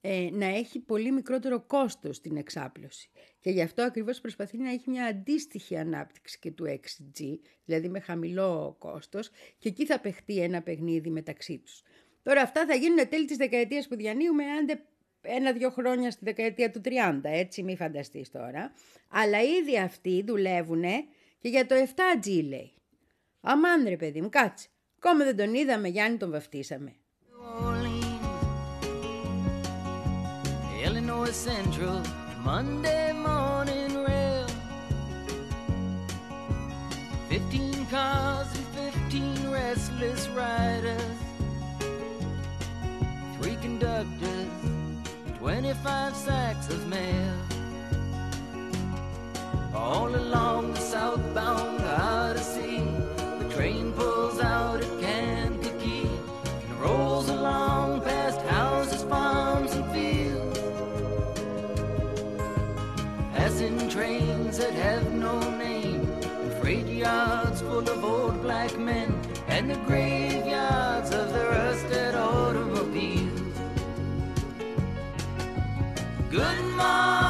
ε, 0.00 0.28
να 0.32 0.46
έχει 0.46 0.78
πολύ 0.78 1.12
μικρότερο 1.12 1.60
κόστος 1.60 2.16
στην 2.16 2.36
εξάπλωση. 2.36 3.10
Και 3.40 3.50
γι' 3.50 3.62
αυτό 3.62 3.82
ακριβώς 3.82 4.20
προσπαθεί 4.20 4.58
να 4.58 4.70
έχει 4.70 4.90
μια 4.90 5.04
αντίστοιχη 5.04 5.76
ανάπτυξη 5.76 6.38
και 6.38 6.50
του 6.50 6.64
6G, 6.66 7.38
δηλαδή 7.64 7.88
με 7.88 8.00
χαμηλό 8.00 8.76
κόστος, 8.78 9.30
και 9.58 9.68
εκεί 9.68 9.86
θα 9.86 10.00
παιχτεί 10.00 10.42
ένα 10.42 10.62
παιχνίδι 10.62 11.10
μεταξύ 11.10 11.58
τους. 11.58 11.82
Τώρα 12.22 12.42
αυτά 12.42 12.66
θα 12.66 12.74
γίνουν 12.74 13.08
τέλη 13.08 13.24
της 13.24 13.36
δεκαετίας 13.36 13.88
που 13.88 13.96
διανύουμε, 13.96 14.44
άντε 14.44 14.82
ένα-δυο 15.22 15.70
χρόνια 15.70 16.10
στη 16.10 16.24
δεκαετία 16.24 16.70
του 16.70 16.80
30, 16.84 17.20
έτσι 17.22 17.62
μη 17.62 17.76
φανταστείς 17.76 18.30
τώρα. 18.30 18.72
Αλλά 19.08 19.40
ήδη 19.40 19.78
αυτοί 19.78 20.24
δουλεύουν 20.26 20.82
και 21.38 21.48
για 21.48 21.66
το 21.66 21.74
7G 21.74 22.44
λέει. 22.48 22.72
Αμάν 23.40 23.88
ρε 23.88 23.96
παιδί 23.96 24.20
μου, 24.20 24.28
κάτσε. 24.28 24.68
Ακόμα 24.98 25.24
δεν 25.24 25.36
τον 25.36 25.54
είδαμε, 25.54 25.88
Γιάννη 25.88 26.16
τον 26.16 26.30
βαφτίσαμε. 26.30 26.94
Orleans, 27.66 28.20
Illinois 30.86 31.34
Central, 31.48 32.00
Monday 32.48 33.06
morning 33.28 33.92
rail. 34.06 34.48
Fifteen 37.30 37.78
cars 37.94 38.50
and 38.58 38.68
fifteen 38.78 39.38
restless 39.58 40.22
riders. 40.40 41.19
Conductors, 43.80 44.46
twenty-five 45.38 46.14
sacks 46.14 46.68
of 46.68 46.86
mail. 46.88 47.34
All 49.74 50.14
along 50.14 50.74
the 50.74 50.80
southbound 50.80 51.80
Odyssey, 51.80 52.84
the 53.38 53.48
train 53.54 53.92
pulls 53.92 54.38
out 54.38 54.82
at 54.82 55.00
Kankakee 55.00 56.10
and 56.68 56.78
rolls 56.78 57.30
along 57.30 58.02
past 58.02 58.42
houses, 58.42 59.02
farms, 59.04 59.72
and 59.72 59.90
fields. 59.92 60.58
Passing 63.34 63.88
trains 63.88 64.58
that 64.58 64.74
have 64.74 65.10
no 65.10 65.40
name, 65.56 66.02
and 66.22 66.52
freight 66.60 66.86
yards 66.86 67.62
full 67.62 67.88
of 67.88 68.04
old 68.04 68.42
black 68.42 68.76
men, 68.78 69.18
and 69.48 69.70
the 69.70 69.76
graveyards 69.86 70.29
Good 76.30 76.62
morning, 76.76 77.29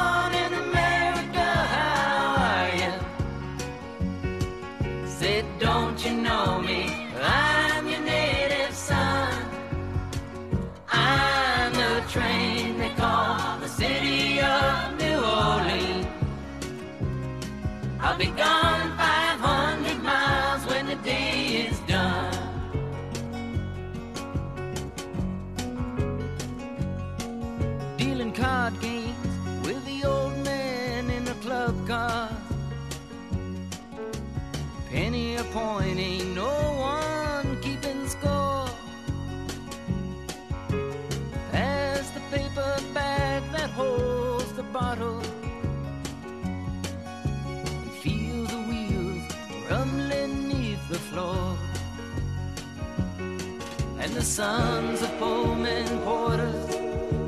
And 54.03 54.13
the 54.21 54.27
sons 54.39 54.97
of 55.05 55.11
Pullman 55.19 55.89
porters 56.05 56.69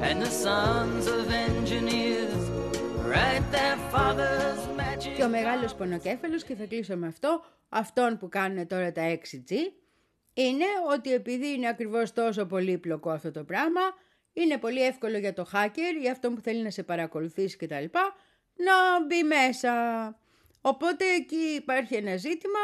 and 0.07 0.17
the 0.25 0.33
sons 0.45 1.05
of 1.17 1.23
engineers 1.47 2.43
write 3.09 3.45
their 3.51 3.77
father's 3.91 4.61
magic. 4.77 5.15
Και 5.15 5.23
ο 5.23 5.29
μεγάλος 5.29 5.75
πονοκέφαλος, 5.75 6.43
και 6.43 6.55
θα 6.55 6.65
κλείσω 6.65 6.97
με 6.97 7.07
αυτό, 7.07 7.43
αυτόν 7.69 8.17
που 8.17 8.29
κάνουν 8.29 8.67
τώρα 8.67 8.91
τα 8.91 9.01
6G, 9.01 9.51
είναι 10.33 10.65
ότι 10.93 11.13
επειδή 11.13 11.53
είναι 11.53 11.67
ακριβώς 11.67 12.13
τόσο 12.13 12.45
πολύπλοκο 12.45 13.09
αυτό 13.09 13.31
το 13.31 13.43
πράγμα, 13.43 13.81
είναι 14.33 14.57
πολύ 14.57 14.83
εύκολο 14.85 15.17
για 15.17 15.33
το 15.33 15.45
hacker 15.53 16.03
ή 16.03 16.09
αυτό 16.09 16.31
που 16.31 16.41
θέλει 16.41 16.63
να 16.63 16.69
σε 16.69 16.83
παρακολουθήσει 16.83 17.57
κτλ. 17.57 17.85
να 18.55 19.05
μπει 19.05 19.23
μέσα. 19.23 19.71
Οπότε 20.61 21.05
εκεί 21.05 21.55
υπάρχει 21.55 21.95
ένα 21.95 22.17
ζήτημα 22.17 22.59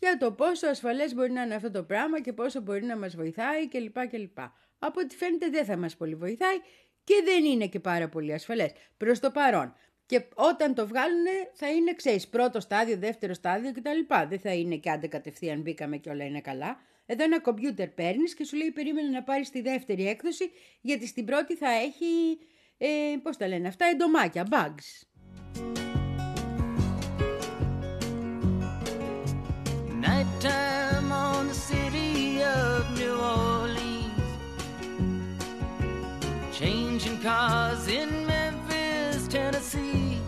για 0.00 0.16
το 0.18 0.32
πόσο 0.32 0.66
ασφαλές 0.66 1.14
μπορεί 1.14 1.32
να 1.32 1.42
είναι 1.42 1.54
αυτό 1.54 1.70
το 1.70 1.82
πράγμα 1.82 2.20
και 2.20 2.32
πόσο 2.32 2.60
μπορεί 2.60 2.84
να 2.84 2.96
μας 2.96 3.16
βοηθάει 3.16 3.68
κλπ. 3.68 4.06
κλπ. 4.08 4.38
Από 4.78 5.00
ό,τι 5.00 5.16
φαίνεται 5.16 5.48
δεν 5.48 5.64
θα 5.64 5.76
μας 5.76 5.96
πολύ 5.96 6.14
βοηθάει 6.14 6.56
και 7.04 7.14
δεν 7.24 7.44
είναι 7.44 7.66
και 7.66 7.80
πάρα 7.80 8.08
πολύ 8.08 8.32
ασφαλές 8.32 8.70
προς 8.96 9.20
το 9.20 9.30
παρόν. 9.30 9.74
Και 10.06 10.24
όταν 10.34 10.74
το 10.74 10.86
βγάλουν 10.86 11.24
θα 11.52 11.70
είναι, 11.70 11.94
ξέρεις, 11.94 12.28
πρώτο 12.28 12.60
στάδιο, 12.60 12.96
δεύτερο 12.96 13.34
στάδιο 13.34 13.72
κτλ. 13.72 14.28
Δεν 14.28 14.40
θα 14.40 14.52
είναι 14.52 14.76
και 14.76 14.90
άντε 14.90 15.06
κατευθείαν 15.06 15.60
μπήκαμε 15.60 15.96
και 15.96 16.10
όλα 16.10 16.24
είναι 16.24 16.40
καλά. 16.40 16.80
Εδώ 17.06 17.24
ένα 17.24 17.40
κομπιούτερ 17.40 17.88
παίρνεις 17.88 18.34
και 18.34 18.44
σου 18.44 18.56
λέει 18.56 18.70
περίμενε 18.70 19.08
να 19.08 19.22
πάρεις 19.22 19.50
τη 19.50 19.60
δεύτερη 19.60 20.08
έκδοση 20.08 20.50
γιατί 20.80 21.06
στην 21.06 21.24
πρώτη 21.24 21.56
θα 21.56 21.70
έχει, 21.70 22.38
ε, 22.78 23.16
πώς 23.22 23.36
τα 23.36 23.48
λένε 23.48 23.68
αυτά, 23.68 23.86
εντομάκια, 23.86 24.48
bugs. 24.50 25.89
Nighttime 30.42 31.12
on 31.12 31.48
the 31.48 31.54
city 31.54 32.42
of 32.42 32.90
New 32.96 33.14
Orleans. 33.14 34.10
Changing 36.50 37.20
cars 37.20 37.88
in 37.88 38.26
Memphis, 38.26 39.28
Tennessee. 39.28 40.18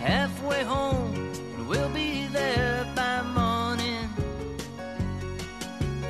Halfway 0.00 0.64
home, 0.64 1.14
and 1.56 1.66
we'll 1.66 1.88
be 1.88 2.26
there 2.26 2.86
by 2.94 3.22
morning. 3.22 4.06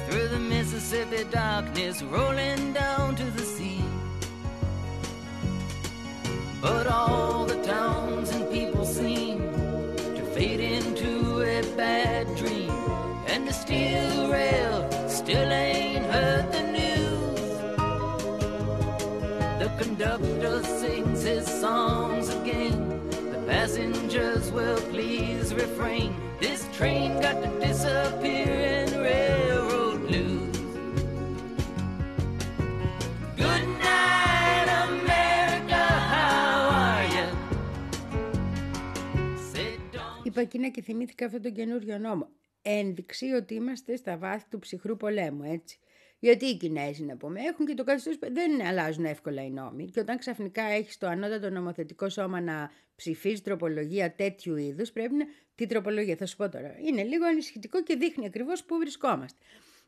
Through 0.09 0.29
the 0.29 0.41
Mississippi 0.41 1.25
darkness, 1.31 2.03
rolling 2.03 2.73
down 2.73 3.15
to 3.15 3.25
the 3.25 3.43
sea. 3.43 3.85
But 6.61 6.89
all 6.89 7.45
the 7.45 7.63
towns 7.63 8.04
bad 11.77 12.27
dream. 12.37 12.71
And 13.27 13.47
the 13.49 13.53
steel 13.53 14.31
rail 14.31 15.09
still 15.09 15.51
ain't 15.51 16.07
heard 16.07 16.53
the 16.53 16.63
news. 16.63 17.41
The 19.59 19.71
conductor 19.83 20.63
sings 20.63 21.23
his 21.23 21.47
songs 21.47 22.29
again. 22.29 23.09
The 23.33 23.43
passengers 23.47 24.51
will 24.53 24.81
please 24.91 25.55
refrain. 25.55 26.15
This 26.41 26.67
train 26.77 27.21
got 27.21 27.43
to 27.43 27.49
disappear 27.61 28.94
Είπα 40.35 40.43
εκείνα 40.43 40.69
και 40.69 40.83
θυμήθηκα 40.83 41.27
αυτόν 41.27 41.43
τον 41.43 41.53
καινούριο 41.53 41.99
νόμο. 41.99 42.29
Ένδειξη 42.63 43.27
ότι 43.27 43.55
είμαστε 43.55 43.97
στα 43.97 44.17
βάθη 44.17 44.45
του 44.51 44.59
ψυχρού 44.59 44.97
πολέμου, 44.97 45.43
έτσι. 45.43 45.79
Γιατί 46.19 46.47
οι 46.47 46.57
Κινέζοι, 46.57 47.05
να 47.05 47.17
πούμε, 47.17 47.41
έχουν 47.41 47.67
και 47.67 47.75
το 47.75 47.85
καθεστώς 47.85 48.19
δεν 48.33 48.67
αλλάζουν 48.67 49.05
εύκολα 49.05 49.45
οι 49.45 49.51
νόμοι. 49.51 49.85
Και 49.85 50.01
όταν 50.01 50.19
ξαφνικά 50.19 50.63
έχεις 50.63 50.99
το 50.99 51.07
ανώτατο 51.07 51.51
νομοθετικό 51.51 52.09
σώμα 52.09 52.41
να 52.41 52.71
ψηφίζει 52.97 53.43
τροπολογία 53.43 54.15
τέτοιου 54.15 54.57
είδους, 54.57 54.93
πρέπει 54.93 55.15
να. 55.15 55.25
Τι 55.55 55.67
τροπολογία, 55.67 56.17
θα 56.17 56.27
σου 56.27 56.37
πω 56.37 56.49
τώρα. 56.49 56.77
Είναι 56.87 57.03
λίγο 57.03 57.27
ανησυχητικό 57.27 57.83
και 57.83 57.97
δείχνει 57.97 58.27
ακριβώς 58.27 58.65
πού 58.65 58.77
βρισκόμαστε. 58.77 59.39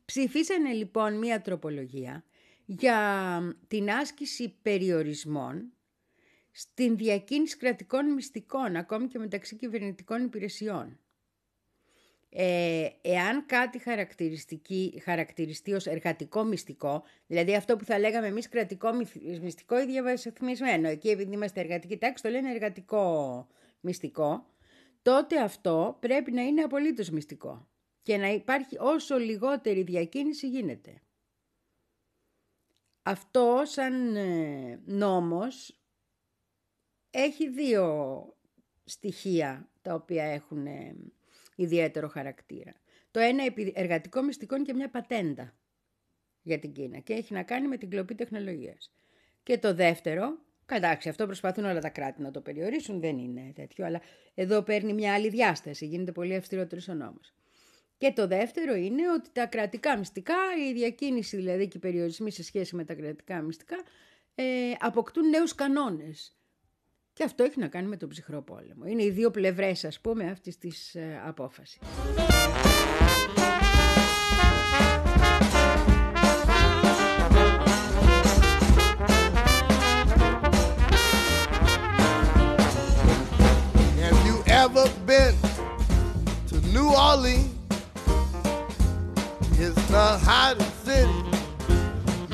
Ψηφίσανε 0.05 0.73
λοιπόν 0.73 1.19
μία 1.19 1.41
τροπολογία 1.41 2.25
για 2.65 3.57
την 3.69 3.91
άσκηση 3.91 4.55
περιορισμών 4.63 5.73
στην 6.59 6.97
διακίνηση 6.97 7.57
κρατικών 7.57 8.13
μυστικών, 8.13 8.77
ακόμη 8.77 9.09
και 9.09 9.19
μεταξύ 9.19 9.57
κυβερνητικών 9.57 10.25
υπηρεσιών. 10.25 10.99
Ε, 12.29 12.89
εάν 13.01 13.47
κάτι 13.47 13.79
χαρακτηριστική, 13.79 15.01
χαρακτηριστεί 15.05 15.73
ως 15.73 15.87
εργατικό 15.87 16.45
μυστικό, 16.45 17.03
δηλαδή 17.27 17.55
αυτό 17.55 17.77
που 17.77 17.85
θα 17.85 17.99
λέγαμε 17.99 18.27
εμείς 18.27 18.49
κρατικό 18.49 18.93
μυστικό 19.43 19.81
ή 19.81 19.87
διαβασιθμισμένο, 19.87 20.89
εκεί 20.89 21.09
επειδή 21.09 21.33
είμαστε 21.33 21.61
εργατικοί 21.61 21.97
τάξη 21.97 22.23
το 22.23 22.29
λένε 22.29 22.51
εργατικό 22.51 23.47
μυστικό, 23.81 24.47
τότε 25.03 25.41
αυτό 25.41 25.97
πρέπει 26.01 26.33
να 26.33 26.43
είναι 26.43 26.63
απολύτως 26.63 27.11
μυστικό 27.11 27.69
και 28.03 28.17
να 28.17 28.29
υπάρχει 28.29 28.77
όσο 28.79 29.19
λιγότερη 29.19 29.83
διακίνηση 29.83 30.49
γίνεται. 30.49 31.01
Αυτό 33.03 33.63
σαν 33.65 34.17
ε, 34.17 34.81
νόμος 34.85 35.76
έχει 37.19 37.49
δύο 37.49 37.87
στοιχεία 38.85 39.69
τα 39.83 39.95
οποία 39.95 40.25
έχουν 40.25 40.67
ε, 40.67 40.97
ιδιαίτερο 41.57 42.09
χαρακτήρα. 42.09 42.73
Το 43.11 43.21
ένα 43.21 43.43
εργατικό 43.73 44.23
μυστικό 44.23 44.63
και 44.63 44.75
μια 44.75 44.91
πατέντα 44.91 45.55
για 46.43 46.59
την 46.59 46.73
Κίνα 46.73 46.99
και 46.99 47.13
έχει 47.13 47.33
να 47.33 47.43
κάνει 47.43 47.69
με 47.69 47.77
την 47.77 47.91
κλοπή 47.91 48.15
τεχνολογίας. 48.15 48.93
Και 49.43 49.59
το 49.59 49.75
δεύτερο, 49.75 50.39
κατάξει 50.67 51.09
αυτό 51.09 51.27
προσπαθούν 51.27 51.65
όλα 51.65 51.81
τα 51.81 51.89
κράτη 51.89 52.23
να 52.23 52.31
το 52.31 52.41
περιορίσουν, 52.41 53.01
δεν 53.01 53.19
είναι 53.19 53.53
τέτοιο, 53.55 53.85
αλλά 53.87 54.01
εδώ 54.35 54.63
παίρνει 54.63 54.93
μια 54.93 55.15
άλλη 55.15 55.29
διάσταση, 55.29 55.87
γίνεται 55.87 56.13
πολύ 56.13 56.35
αυστηρότερος 56.35 56.89
ο 56.89 56.95
νόμος. 56.95 57.35
Και 57.99 58.13
το 58.13 58.27
δεύτερο 58.27 58.75
είναι 58.75 59.11
ότι 59.11 59.29
τα 59.33 59.47
κρατικά 59.47 59.99
μυστικά, 59.99 60.37
η 60.69 60.73
διακίνηση 60.73 61.37
δηλαδή 61.37 61.69
και 61.69 61.77
οι 61.77 61.81
περιορισμοί 61.81 62.31
σε 62.31 62.43
σχέση 62.43 62.77
με 62.77 62.85
τα 62.85 62.95
κρατικά 62.95 63.41
μυστικά, 63.41 63.77
ε, 64.35 64.73
αποκτούν 64.79 65.29
νέους 65.29 65.55
κανόνες. 65.55 66.36
Και 67.17 67.25
αυτό 67.25 67.43
έχει 67.43 67.59
να 67.59 67.69
κάνει 67.69 67.89
με 67.89 67.97
τον 67.97 68.09
ψυχρό 68.09 68.43
πόλεμο. 68.43 68.85
Είναι 68.87 69.03
οι 69.03 69.11
δύο 69.11 69.31
πλευρές, 69.31 69.85
ας 69.85 70.01
πούμε, 70.01 70.31
αυτής 70.31 70.59
της 70.59 70.95
ε, 70.95 71.23
απόφασης. 71.27 71.79
Have 84.03 84.21
you 84.29 84.37
ever 84.63 84.85
been 85.07 85.35
to 86.51 86.57
New 86.75 86.89
Orleans? 87.09 87.51
It's 89.65 89.83
the 89.97 90.09
hottest 90.29 90.77
city 90.89 91.21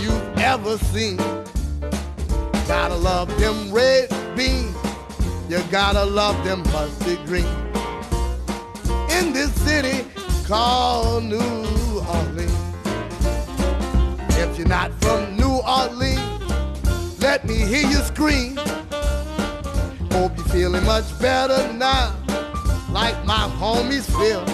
you've 0.02 0.38
ever 0.52 0.74
seen. 0.92 1.18
Gotta 2.66 2.98
love 3.10 3.28
them 3.40 3.58
red 3.72 4.21
beans. 4.36 4.76
You 5.48 5.62
gotta 5.70 6.04
love 6.04 6.42
them 6.44 6.62
mustard 6.72 7.18
green. 7.26 7.46
In 9.10 9.32
this 9.32 9.52
city 9.62 10.06
called 10.46 11.24
New 11.24 11.38
Orleans. 11.38 12.52
If 14.38 14.58
you're 14.58 14.68
not 14.68 14.92
from 15.02 15.36
New 15.36 15.60
Orleans, 15.66 17.20
let 17.20 17.44
me 17.46 17.56
hear 17.56 17.86
you 17.88 17.98
scream. 17.98 18.56
Hope 20.12 20.36
you're 20.36 20.46
feeling 20.46 20.84
much 20.84 21.18
better 21.20 21.72
now, 21.74 22.14
like 22.90 23.24
my 23.24 23.48
homies 23.60 24.06
feel. 24.18 24.44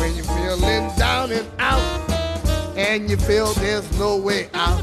When 0.00 0.14
you're 0.14 0.24
feeling 0.24 0.90
down 0.96 1.32
and 1.32 1.48
out, 1.58 1.80
and 2.76 3.10
you 3.10 3.16
feel 3.16 3.52
there's 3.54 3.98
no 3.98 4.16
way 4.16 4.48
out, 4.54 4.80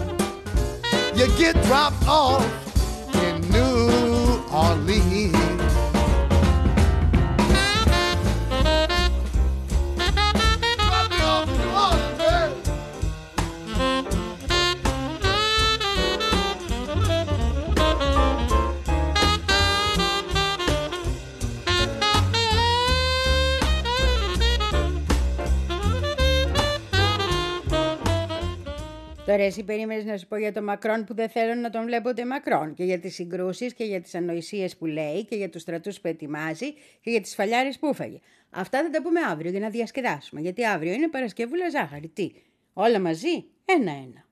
you 1.16 1.28
get 1.38 1.56
dropped 1.64 2.08
off 2.08 2.67
hardly 4.58 5.07
Τώρα 29.38 29.50
εσύ 29.50 29.64
περίμενες 29.64 30.06
να 30.06 30.18
σου 30.18 30.28
πω 30.28 30.38
για 30.38 30.54
τον 30.54 30.64
Μακρόν 30.64 31.04
που 31.04 31.14
δεν 31.14 31.30
θέλω 31.30 31.56
να 31.56 31.70
τον 31.70 31.84
βλέπω 31.84 32.10
ούτε 32.10 32.26
Μακρόν 32.26 32.74
και 32.74 32.84
για 32.84 33.00
τις 33.00 33.14
συγκρούσεις 33.14 33.74
και 33.74 33.84
για 33.84 34.02
τις 34.02 34.16
ανοησίες 34.16 34.78
που 34.78 34.86
λέει 34.86 35.26
και 35.26 35.36
για 35.36 35.50
τους 35.50 35.62
στρατούς 35.62 36.00
που 36.00 36.08
ετοιμάζει 36.08 36.74
και 36.74 37.10
για 37.10 37.22
τις 37.22 37.36
φαλιάρες 37.36 37.80
που 37.80 37.88
έφαγε. 37.88 38.20
Αυτά 38.50 38.82
θα 38.84 38.90
τα 38.90 39.02
πούμε 39.02 39.20
αύριο 39.20 39.52
για 39.52 39.60
να 39.60 39.70
διασκεδάσουμε 39.70 40.42
γιατί 40.42 40.66
αύριο 40.66 40.94
είναι 40.94 41.08
Παρασκευούλα 41.08 41.70
ζάχαρη. 41.70 42.08
Τι, 42.08 42.32
όλα 42.74 43.00
μαζί, 43.00 43.46
ένα-ένα. 43.66 44.26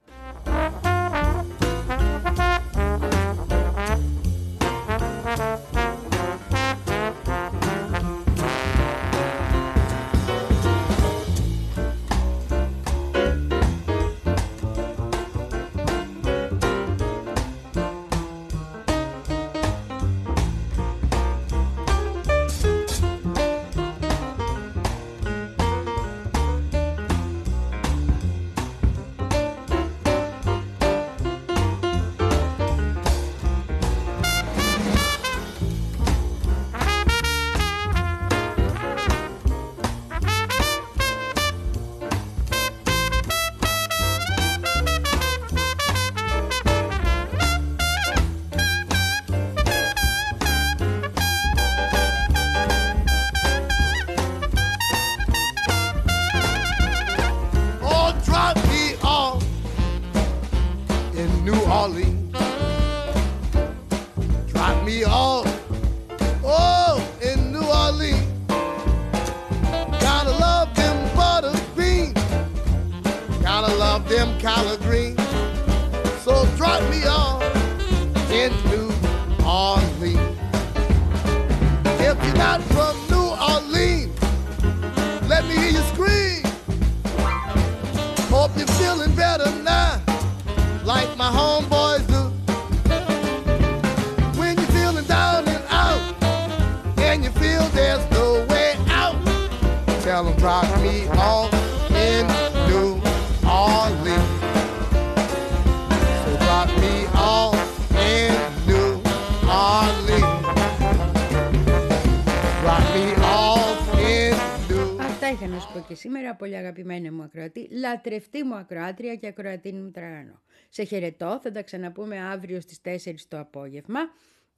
Λατρευτή 118.05 118.43
μου 118.43 118.55
ακροάτρια 118.55 119.15
και 119.15 119.27
ακροατίνη 119.27 119.79
μου 119.79 119.91
τραγανό. 119.91 120.41
Σε 120.69 120.83
χαιρετώ, 120.83 121.39
θα 121.43 121.51
τα 121.51 121.61
ξαναπούμε 121.63 122.19
αύριο 122.19 122.61
στις 122.61 122.79
4 122.81 123.13
το 123.27 123.39
απόγευμα 123.39 123.99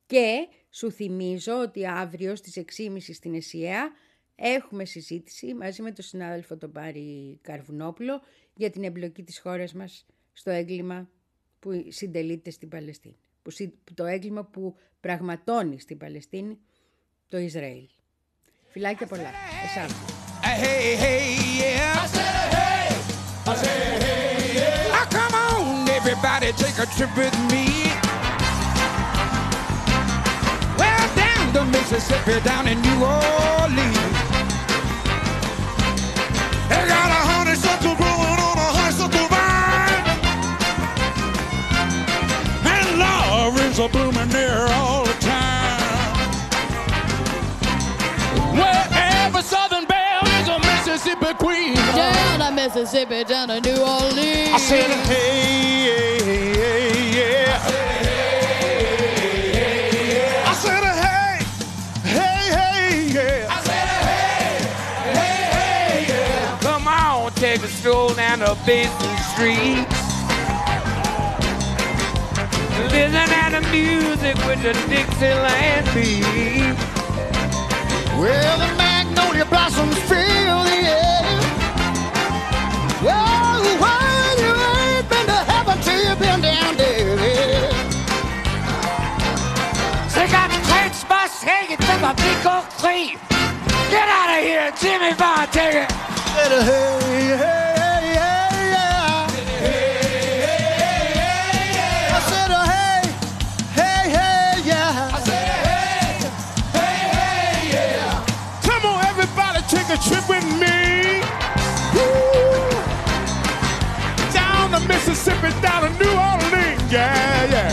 και 0.06 0.48
σου 0.70 0.92
θυμίζω 0.92 1.62
ότι 1.62 1.88
αύριο 1.88 2.36
στις 2.36 2.58
6.30 2.78 2.98
στην 3.14 3.34
ΕΣΥΑ 3.36 3.92
έχουμε 4.36 4.86
συζήτηση 4.86 5.54
μαζί 5.54 5.82
με 5.82 5.92
τον 5.92 6.04
συνάδελφο 6.06 6.58
τον 6.58 6.72
Πάρη 6.72 7.40
Καρβουνόπουλο 7.42 8.22
για 8.54 8.70
την 8.70 8.84
εμπλοκή 8.84 9.24
της 9.24 9.40
χώρας 9.40 9.74
μας 9.74 10.06
στο 10.34 10.50
έγκλημα 10.50 11.10
που 11.60 11.86
συντελείται 11.88 12.50
στην 12.50 12.70
Παλαιστίνη. 12.70 13.18
Που, 13.42 13.50
συ- 13.50 13.74
το 13.94 14.06
έγκλημα 14.06 14.44
που 14.46 14.76
πραγματώνει 15.00 15.80
στην 15.80 15.98
Παλαιστίνη 15.98 16.58
το 17.28 17.38
Ισραήλ. 17.38 17.88
Φιλάκια 18.68 19.08
πολλά. 19.08 19.32
Εσάβω. 19.66 19.96
Hey, 20.42 20.96
hey, 21.04 21.22
yeah. 21.62 22.67
Trip 26.96 27.16
with 27.18 27.34
me. 27.52 27.92
Well, 30.78 31.16
down 31.16 31.54
the 31.54 31.66
Mississippi, 31.66 32.40
down 32.44 32.68
in 32.68 32.82
New 32.82 33.06
Orleans. 33.06 34.07
Mississippi, 52.68 53.24
down 53.24 53.48
to 53.48 53.62
New 53.62 53.80
Orleans. 53.80 54.52
I 54.52 54.58
said, 54.60 54.92
hey, 55.08 56.20
hey, 56.20 56.52
hey, 56.52 57.16
yeah. 57.16 57.64
I 60.46 60.54
said, 60.54 60.84
hey, 60.84 61.46
hey, 62.04 62.52
hey, 62.58 63.08
yeah. 63.08 63.48
I 63.50 63.52
said, 63.64 63.88
hey, 64.04 64.60
hey, 65.16 65.48
hey, 65.56 66.08
yeah. 66.10 66.60
Come 66.60 66.90
on, 66.90 67.32
take 67.36 67.64
a 67.64 67.70
stroll 67.70 68.14
down 68.14 68.40
the 68.40 68.58
Basin 68.66 69.18
Street. 69.32 69.88
Listen 72.92 73.30
to 73.30 73.50
the 73.50 73.62
music 73.72 74.36
with 74.46 74.62
the 74.62 74.74
Dixieland 74.90 75.86
beat. 75.96 76.76
Well, 78.20 78.58
the 78.60 78.68
magnolia 78.76 79.46
blossoms 79.46 79.98
fill 80.00 80.64
the 80.66 80.82
air. 80.84 81.07
Hanging 91.80 92.06
a 92.06 92.14
big 92.16 92.46
oak 92.46 92.66
tree. 92.80 93.18
Get 93.90 94.08
out 94.08 94.30
of 94.38 94.44
here, 94.44 94.72
Jimmy 94.80 95.14
Bond, 95.16 95.52
take 95.52 95.76
it. 95.76 95.92
Hey, 95.92 96.50
hey, 96.50 97.38
hey. 97.38 97.66
I 102.10 102.20
said, 102.30 102.52
hey, 102.72 103.02
hey, 103.80 104.04
hey, 104.10 104.62
yeah. 104.66 105.12
I 105.14 105.20
said, 105.24 105.50
uh, 105.50 105.54
uh, 105.54 105.72
hey, 106.74 106.78
hey, 106.78 107.00
hey, 107.18 107.72
yeah. 107.74 108.26
Come 108.64 108.84
on, 108.86 109.00
everybody, 109.06 109.60
take 109.68 109.90
a 109.90 109.98
trip 109.98 110.26
with 110.30 110.46
me. 110.60 110.78
Down 114.34 114.72
to 114.72 114.80
Mississippi, 114.88 115.50
down 115.62 115.82
to 115.84 115.90
New 115.98 116.12
Orleans, 116.12 116.92
yeah, 116.92 117.46
yeah. 117.52 117.72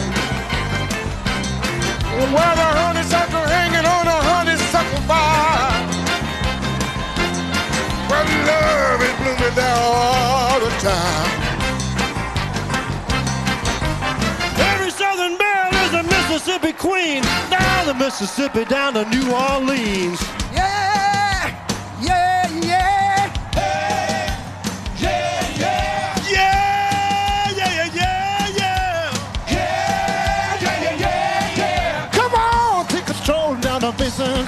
Where 2.35 2.55
the 2.57 2.69
honeysuckle 2.81 3.45
Mississippi 16.85 16.89
queen. 16.89 17.23
Down 17.51 17.87
the 17.87 17.95
Mississippi, 17.95 18.65
down 18.65 18.95
to 18.95 19.05
New 19.09 19.33
Orleans. 19.33 20.21
Yeah, 20.53 21.55
yeah, 22.01 22.49
yeah. 22.63 23.33
Yeah, 25.01 25.57
yeah. 25.59 26.19
Yeah, 26.29 27.51
yeah, 27.57 27.73
yeah, 27.75 27.95
yeah, 27.95 28.49
yeah. 28.57 29.13
Yeah, 29.49 30.61
yeah, 30.63 30.83
yeah, 30.83 30.99
yeah, 31.01 31.57
yeah. 31.57 32.11
Come 32.11 32.35
on, 32.35 32.87
take 32.87 33.09
a 33.09 33.15
stroll 33.15 33.55
down 33.57 33.81
the 33.81 33.93
Basin 33.93 34.47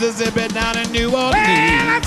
Jesus, 0.00 0.26
it 0.26 0.34
been 0.34 0.48
down 0.52 0.78
in 0.78 0.90
New 0.92 1.14
Orleans. 1.14 1.34
Well, 1.34 1.99